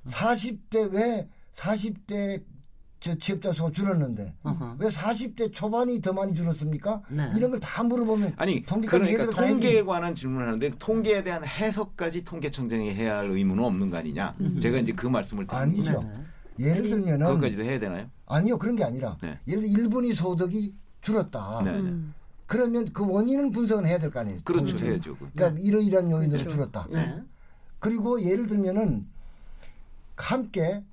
40대 0.09 0.91
왜 0.93 1.27
40대 1.55 2.43
저 3.01 3.17
취업자 3.17 3.53
수가 3.53 3.71
줄었는데 3.71 4.33
어허. 4.43 4.75
왜 4.79 4.89
40대 4.89 5.53
초반이 5.53 6.01
더 6.01 6.11
많이 6.11 6.33
줄었습니까? 6.35 7.01
네. 7.09 7.31
이런 7.37 7.51
걸 7.51 7.59
다 7.61 7.81
물어보면 7.83 8.33
아니 8.35 8.61
그러니까 8.63 9.29
통계에. 9.29 9.83
관한 9.83 10.13
질문을 10.13 10.47
하는데 10.47 10.69
통계에 10.77 11.23
대한 11.23 11.45
해석까지 11.45 12.23
통계청장이 12.25 12.93
해야 12.93 13.19
할 13.19 13.29
의무는 13.31 13.63
없는 13.63 13.89
거 13.89 13.97
아니냐? 13.97 14.35
제가 14.59 14.79
이제 14.79 14.91
그 14.91 15.07
말씀을 15.07 15.47
드린 15.47 15.61
아니죠. 15.61 15.93
거죠. 16.01 16.09
네. 16.57 16.65
예를 16.67 16.89
들면은 16.89 17.25
그것까지도 17.27 17.63
해야 17.63 17.79
되나요? 17.79 18.09
아니요 18.25 18.57
그런 18.57 18.75
게 18.75 18.83
아니라 18.83 19.17
네. 19.21 19.39
예를 19.47 19.61
들어 19.63 19.71
일본이 19.81 20.13
소득이 20.13 20.73
줄었다. 21.01 21.61
네, 21.63 21.71
네. 21.71 21.77
음. 21.79 22.13
그러면 22.47 22.85
그 22.91 23.05
원인은 23.07 23.51
분석은 23.51 23.85
해야 23.85 23.97
될 23.97 24.11
거 24.11 24.19
아니에요. 24.19 24.41
그렇죠. 24.43 24.77
해야죠. 24.77 25.15
그러니까 25.15 25.57
이러이러한 25.61 26.11
요인으로 26.11 26.39
그렇죠. 26.39 26.49
줄었다. 26.53 26.85
네. 26.91 27.21
그리고 27.79 28.21
예를 28.21 28.45
들면은 28.47 29.07
함께 30.23 30.84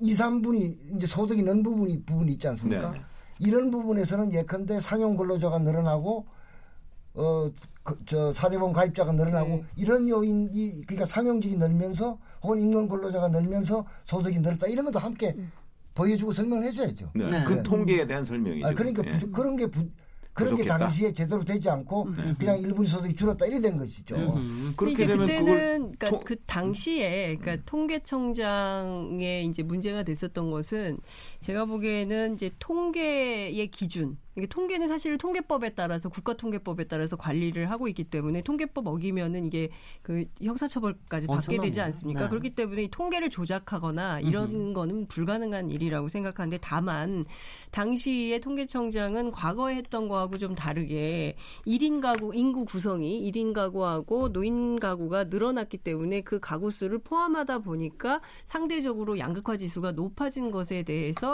2, 0.00 0.14
3분이 0.14 0.96
이제 0.96 1.06
소득이 1.06 1.42
는 1.42 1.62
부분이 1.62 2.02
부분이 2.04 2.32
있지 2.32 2.48
않습니까? 2.48 2.90
네, 2.90 2.98
네. 2.98 3.04
이런 3.40 3.70
부분에서는 3.70 4.32
예컨대 4.32 4.80
상용 4.80 5.16
근로자가 5.16 5.58
늘어나고 5.58 6.26
어 7.14 7.50
저 8.04 8.34
사대보험 8.34 8.74
가입자가 8.74 9.12
늘어나고 9.12 9.48
네. 9.48 9.64
이런 9.74 10.06
요인이 10.10 10.84
그러니까 10.86 11.06
상용직이 11.06 11.56
늘면서 11.56 12.18
혹은 12.42 12.60
임금 12.60 12.86
근로자가 12.86 13.28
늘면서 13.28 13.86
소득이 14.04 14.40
늘었다 14.40 14.66
이런 14.66 14.84
것도 14.84 14.98
함께 14.98 15.34
보여주고 15.94 16.34
설명을 16.34 16.64
해줘야죠. 16.64 17.10
네. 17.14 17.30
네. 17.30 17.44
그 17.44 17.62
통계에 17.62 18.06
대한 18.06 18.26
설명이죠. 18.26 18.66
아, 18.68 18.74
그러니까 18.74 19.02
예. 19.06 19.08
부족- 19.12 19.32
그런 19.32 19.56
게 19.56 19.66
부, 19.68 19.88
그런 20.38 20.56
게 20.56 20.62
부족했다. 20.62 20.78
당시에 20.86 21.12
제대로 21.12 21.44
되지 21.44 21.68
않고 21.70 22.08
그냥 22.38 22.58
일분 22.60 22.86
소득이 22.86 23.14
줄었다 23.14 23.46
이래 23.46 23.60
된 23.60 23.76
것이죠. 23.78 24.14
근데 24.16 24.72
그렇게 24.76 24.92
이제 24.92 25.06
되면 25.06 25.26
그때는 25.26 25.54
그러니까 25.92 26.08
통- 26.10 26.20
그 26.24 26.36
당시에 26.46 27.36
그러니까 27.36 27.62
통계청장의 28.38 29.46
이제 29.46 29.62
문제가 29.62 30.02
됐었던 30.02 30.50
것은 30.50 30.98
제가 31.40 31.64
보기에는 31.64 32.34
이제 32.34 32.50
통계의 32.58 33.70
기준 33.70 34.18
이게 34.38 34.46
통계는 34.46 34.86
사실 34.86 35.18
통계법에 35.18 35.70
따라서 35.70 36.08
국가통계법에 36.08 36.84
따라서 36.84 37.16
관리를 37.16 37.70
하고 37.70 37.88
있기 37.88 38.04
때문에 38.04 38.42
통계법 38.42 38.86
어기면은 38.86 39.44
이게 39.46 39.68
그 40.02 40.26
형사처벌까지 40.40 41.26
받게 41.26 41.38
엄청납니다. 41.38 41.62
되지 41.62 41.80
않습니까? 41.80 42.22
네. 42.22 42.28
그렇기 42.28 42.54
때문에 42.54 42.84
이 42.84 42.88
통계를 42.88 43.30
조작하거나 43.30 44.20
이런 44.20 44.74
거는 44.74 45.08
불가능한 45.08 45.70
일이라고 45.70 46.08
생각하는데 46.08 46.58
다만 46.60 47.24
당시에 47.72 48.38
통계청장은 48.38 49.32
과거에 49.32 49.74
했던 49.74 50.08
거하고 50.08 50.38
좀 50.38 50.54
다르게 50.54 51.34
1인 51.66 52.00
가구 52.00 52.32
인구 52.34 52.64
구성이 52.64 53.30
1인 53.30 53.52
가구하고 53.52 54.32
노인 54.32 54.78
가구가 54.78 55.24
늘어났기 55.24 55.78
때문에 55.78 56.20
그 56.20 56.38
가구 56.38 56.70
수를 56.70 56.98
포함하다 56.98 57.58
보니까 57.60 58.20
상대적으로 58.44 59.18
양극화 59.18 59.56
지수가 59.56 59.92
높아진 59.92 60.52
것에 60.52 60.84
대해서 60.84 61.27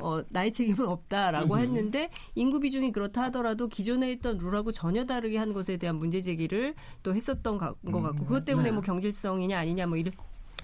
어, 0.00 0.22
나의 0.28 0.52
책임은 0.52 0.86
없다라고 0.86 1.54
했는데 1.58 2.10
인구 2.34 2.60
비중이 2.60 2.92
그렇다 2.92 3.22
하더라도 3.24 3.68
기존에 3.68 4.10
했던 4.10 4.38
룰하고 4.38 4.70
전혀 4.72 5.04
다르게 5.04 5.38
한 5.38 5.52
것에 5.52 5.76
대한 5.76 5.96
문제 5.96 6.20
제기를 6.22 6.74
또 7.02 7.14
했었던 7.14 7.58
가- 7.58 7.74
것 7.90 8.00
같고 8.00 8.24
그것 8.24 8.44
때문에 8.44 8.68
네. 8.68 8.72
뭐 8.72 8.82
경질성이냐 8.82 9.58
아니냐 9.58 9.86
뭐 9.86 9.96
이런 9.96 10.12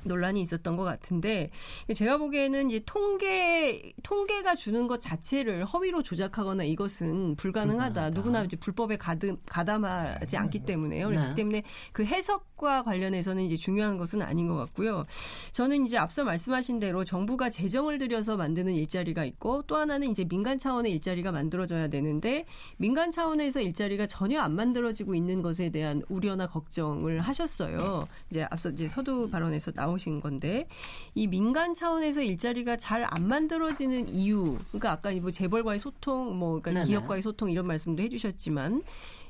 논란이 0.05 0.41
있었던 0.43 0.77
것 0.77 0.85
같은데 0.85 1.51
제가 1.95 2.19
보기에는 2.19 2.71
이제 2.71 2.83
통계 2.87 3.93
통계가 4.03 4.55
주는 4.55 4.87
것 4.87 5.01
자체를 5.01 5.65
허위로 5.65 6.03
조작하거나 6.03 6.65
이것은 6.65 7.37
불가능하다. 7.37 8.11
누구나 8.11 8.45
이제 8.45 8.57
불법에 8.57 8.97
가담, 8.97 9.37
가담하지 9.47 10.37
않기 10.37 10.61
때문에요. 10.61 11.07
그래서 11.07 11.25
네. 11.25 11.31
그 11.31 11.35
때문에 11.35 11.63
그 11.93 12.05
해석과 12.05 12.83
관련해서는 12.83 13.43
이제 13.45 13.57
중요한 13.57 13.99
것은 13.99 14.23
아닌 14.23 14.49
것 14.49 14.57
같고요. 14.57 15.07
저는 15.53 15.87
이제 15.87 15.97
앞서 15.97 16.25
말씀하신 16.25 16.79
대로 16.79 17.05
정부가 17.05 17.51
재정을 17.51 17.99
들여서 17.99 18.37
만드는 18.37 18.75
일자리가 18.75 19.25
있고 19.25 19.63
또 19.63 19.77
하나는 19.77 20.11
이제 20.11 20.25
민간 20.25 20.59
차원의 20.59 20.93
일자리가 20.93 21.33
만들어져야 21.33 21.89
되는데 21.89 22.45
민간 22.77 23.11
차원에서 23.11 23.61
일자리가 23.61 24.07
전혀 24.07 24.41
안 24.41 24.55
만들어지고 24.55 25.15
있는 25.15 25.43
것에 25.43 25.71
대한 25.71 26.03
우려나 26.09 26.47
걱정을 26.47 27.21
하셨어요. 27.21 28.01
이제 28.31 28.47
앞서 28.51 28.71
이제 28.71 28.89
서두 28.89 29.29
발언에서 29.31 29.73
나 29.73 29.87
오신 29.95 30.21
건데 30.21 30.67
이 31.15 31.27
민간 31.27 31.73
차원에서 31.75 32.23
일자리가 32.23 32.77
잘 32.77 33.05
안 33.05 33.29
만들어지는 33.29 34.09
이유, 34.09 34.59
그러니까 34.69 34.93
아까 34.93 35.13
뭐 35.13 35.31
재벌과의 35.31 35.79
소통, 35.81 36.37
뭐 36.39 36.61
그러니까 36.61 36.71
네네. 36.73 36.87
기업과의 36.87 37.23
소통 37.23 37.51
이런 37.51 37.67
말씀도 37.67 38.03
해주셨지만 38.03 38.83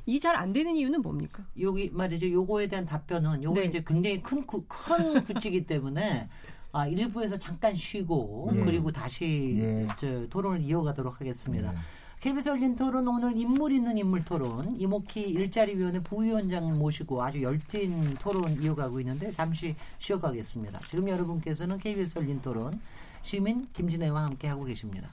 이잘안 0.06 0.52
되는 0.52 0.76
이유는 0.76 1.02
뭡니까? 1.02 1.44
여기 1.60 1.90
말이죠. 1.90 2.30
요거에 2.30 2.66
대한 2.68 2.84
답변은 2.86 3.42
요게 3.42 3.60
네. 3.60 3.66
이제 3.66 3.84
굉장히 3.86 4.22
큰, 4.22 4.46
구- 4.46 4.64
큰 4.68 5.22
구치기 5.24 5.66
때문에 5.66 6.28
아, 6.72 6.86
일부에서 6.86 7.36
잠깐 7.38 7.74
쉬고 7.74 8.50
예. 8.54 8.60
그리고 8.60 8.90
다시 8.92 9.56
예. 9.58 9.86
저 9.96 10.26
토론을 10.28 10.60
이어가도록 10.62 11.20
하겠습니다. 11.20 11.72
예. 11.72 11.76
KBS 12.24 12.48
열린 12.48 12.74
토론 12.74 13.06
오늘 13.06 13.36
인물 13.36 13.70
있는 13.70 13.98
인물 13.98 14.24
토론 14.24 14.74
이목희 14.80 15.28
일자리위원회 15.28 16.00
부위원장 16.00 16.78
모시고 16.78 17.22
아주 17.22 17.42
열띤 17.42 18.14
토론 18.14 18.50
이어가고 18.62 18.98
있는데 19.00 19.30
잠시 19.30 19.76
쉬어가겠습니다. 19.98 20.78
지금 20.86 21.06
여러분께서는 21.06 21.76
KBS 21.76 22.20
열린 22.20 22.40
토론 22.40 22.80
시민 23.20 23.66
김진애와 23.74 24.24
함께 24.24 24.48
하고 24.48 24.64
계십니다. 24.64 25.12